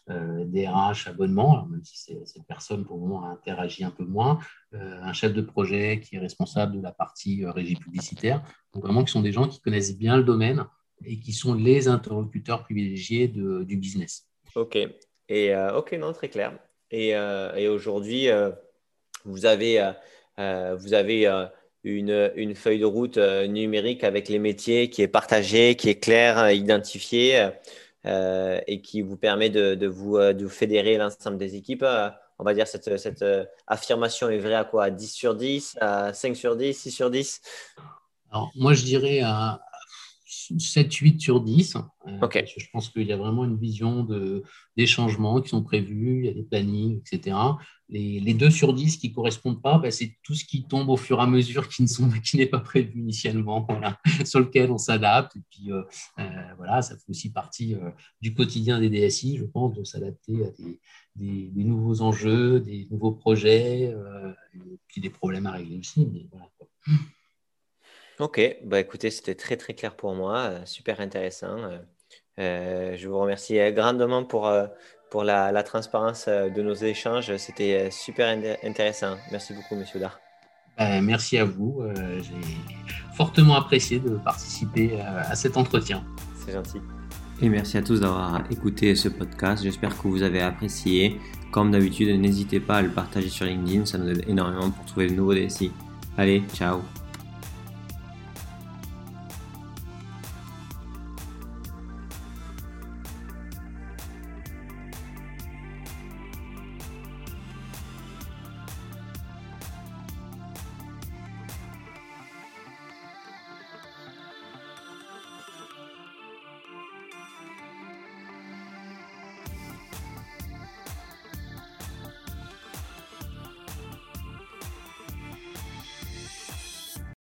DRH, 0.07 1.07
euh, 1.07 1.09
euh, 1.09 1.13
abonnement, 1.13 1.65
même 1.67 1.83
si 1.83 1.97
cette 1.97 2.45
personne 2.45 2.85
pour 2.85 2.97
le 2.97 3.03
moment 3.03 3.29
interagit 3.29 3.85
un 3.85 3.91
peu 3.91 4.03
moins, 4.03 4.39
un 4.73 5.13
chef 5.13 5.33
de 5.33 5.41
projet 5.41 6.01
qui 6.01 6.17
est 6.17 6.19
responsable 6.19 6.75
de 6.75 6.81
la 6.81 6.91
partie 6.91 7.45
régie 7.45 7.75
publicitaire. 7.75 8.43
Donc, 8.73 8.83
vraiment, 8.83 9.03
qui 9.03 9.11
sont 9.11 9.21
des 9.21 9.31
gens 9.31 9.47
qui 9.47 9.61
connaissent 9.61 9.97
bien 9.97 10.17
le 10.17 10.23
domaine 10.23 10.65
et 11.05 11.17
qui 11.19 11.31
sont 11.31 11.53
les 11.53 11.87
interlocuteurs 11.87 12.63
privilégiés 12.63 13.29
du 13.29 13.77
business. 13.77 14.27
Ok, 14.55 14.77
et 15.29 15.55
ok, 15.55 15.93
non, 15.93 16.11
très 16.11 16.27
clair. 16.27 16.59
Et, 16.89 17.09
et 17.11 17.67
aujourd'hui, 17.69 18.27
vous 19.23 19.45
avez, 19.45 19.93
vous 20.37 20.93
avez 20.93 21.47
une, 21.83 22.31
une, 22.35 22.55
feuille 22.55 22.79
de 22.79 22.85
route 22.85 23.17
euh, 23.17 23.47
numérique 23.47 24.03
avec 24.03 24.29
les 24.29 24.39
métiers 24.39 24.89
qui 24.89 25.01
est 25.01 25.07
partagée, 25.07 25.75
qui 25.75 25.89
est 25.89 25.99
claire, 25.99 26.37
euh, 26.37 26.53
identifiée 26.53 27.49
euh, 28.05 28.59
et 28.67 28.81
qui 28.81 29.01
vous 29.01 29.17
permet 29.17 29.49
de, 29.49 29.75
de, 29.75 29.87
vous, 29.87 30.17
de 30.17 30.43
vous 30.43 30.49
fédérer 30.49 30.97
l'ensemble 30.97 31.37
des 31.37 31.55
équipes. 31.55 31.85
on 32.39 32.43
va 32.43 32.53
dire 32.53 32.67
cette, 32.67 32.97
cette 32.97 33.25
affirmation 33.67 34.29
est 34.29 34.39
vraie 34.39 34.55
à 34.55 34.63
quoi? 34.63 34.85
À 34.85 34.89
10 34.89 35.11
sur 35.11 35.35
10, 35.35 35.77
à 35.81 36.13
5 36.13 36.35
sur 36.35 36.55
10, 36.55 36.73
6 36.73 36.91
sur 36.91 37.09
10 37.09 37.41
Alors, 38.31 38.51
moi, 38.55 38.73
je 38.73 38.83
dirais 38.83 39.21
à 39.21 39.61
7, 40.59 40.93
8 40.93 41.21
sur 41.21 41.41
10. 41.41 41.77
je 42.07 42.65
pense 42.71 42.89
qu'il 42.89 43.07
y 43.07 43.13
a 43.13 43.17
vraiment 43.17 43.45
une 43.45 43.57
vision 43.57 44.03
de, 44.03 44.43
des 44.77 44.85
changements 44.85 45.41
qui 45.41 45.49
sont 45.49 45.63
prévus, 45.63 46.19
il 46.19 46.25
y 46.25 46.29
a 46.29 46.33
des 46.33 46.43
plannings, 46.43 46.99
etc 46.99 47.35
les, 47.91 48.33
2 48.33 48.49
sur 48.49 48.73
10 48.73 48.97
qui 48.97 49.09
ne 49.09 49.13
correspondent 49.13 49.61
pas, 49.61 49.77
bah, 49.77 49.91
c'est 49.91 50.17
tout 50.23 50.33
ce 50.33 50.45
qui 50.45 50.63
tombe 50.63 50.89
au 50.89 50.97
fur 50.97 51.19
et 51.19 51.23
à 51.23 51.27
mesure 51.27 51.67
qui 51.67 51.85
n'est 52.37 52.45
pas 52.45 52.59
prévu 52.59 52.99
initialement, 52.99 53.67
sur 54.25 54.39
lequel 54.39 54.71
on 54.71 54.77
s'adapte. 54.77 55.35
Et 55.35 55.41
puis 55.49 55.71
euh, 55.71 55.83
euh, 56.19 56.53
voilà, 56.57 56.81
ça 56.81 56.95
fait 56.95 57.09
aussi 57.09 57.31
partie 57.31 57.75
euh, 57.75 57.91
du 58.21 58.33
quotidien 58.33 58.79
des 58.79 58.89
DSI, 58.89 59.37
je 59.37 59.45
pense, 59.45 59.73
de 59.73 59.83
s'adapter 59.83 60.45
à 60.45 60.49
des, 61.15 61.51
nouveaux 61.55 62.01
enjeux, 62.01 62.59
des 62.59 62.87
nouveaux 62.89 63.11
projets, 63.11 63.93
et 64.53 64.79
puis 64.87 65.01
des 65.01 65.09
problèmes 65.09 65.45
à 65.45 65.51
régler 65.51 65.79
aussi. 65.79 66.07
Ok, 68.21 68.39
bah 68.63 68.79
écoutez, 68.79 69.11
c'était 69.11 69.35
très 69.35 69.57
très 69.57 69.73
clair 69.73 69.95
pour 69.95 70.13
moi, 70.13 70.65
super 70.65 71.01
intéressant. 71.01 71.57
je 72.37 73.07
vous 73.07 73.19
remercie 73.19 73.59
grandement 73.73 74.23
pour 74.23 74.49
pour 75.11 75.23
la, 75.25 75.63
transparence 75.63 76.25
euh, 76.27 76.49
de 76.49 76.63
nos 76.63 76.73
échanges. 76.73 77.35
C'était 77.37 77.87
euh, 77.87 77.91
super 77.91 78.35
intéressant. 78.63 79.17
Merci 79.31 79.53
beaucoup, 79.53 79.75
Monsieur 79.75 79.99
Dar. 79.99 80.19
Ben, 80.79 81.03
merci 81.03 81.37
à 81.37 81.45
vous. 81.45 81.81
Euh, 81.81 81.93
j'ai 82.23 83.15
fortement 83.15 83.55
apprécié 83.55 83.99
de 83.99 84.15
participer 84.15 84.99
à 85.01 85.35
cet 85.35 85.57
entretien. 85.57 86.03
C'est 86.43 86.53
gentil. 86.53 86.79
Et 87.41 87.49
merci 87.49 87.77
à 87.77 87.81
tous 87.81 87.99
d'avoir 87.99 88.41
écouté 88.49 88.95
ce 88.95 89.09
podcast. 89.09 89.63
J'espère 89.63 89.95
que 90.01 90.07
vous 90.07 90.23
avez 90.23 90.41
apprécié. 90.41 91.19
Comme 91.51 91.71
d'habitude, 91.71 92.17
n'hésitez 92.19 92.61
pas 92.61 92.77
à 92.77 92.81
le 92.81 92.89
partager 92.89 93.29
sur 93.29 93.45
LinkedIn. 93.45 93.85
Ça 93.85 93.97
nous 93.97 94.09
aide 94.09 94.23
énormément 94.27 94.71
pour 94.71 94.85
trouver 94.85 95.07
de 95.07 95.13
nouveaux 95.13 95.35
DSI. 95.35 95.71
Allez, 96.17 96.41
ciao 96.55 96.81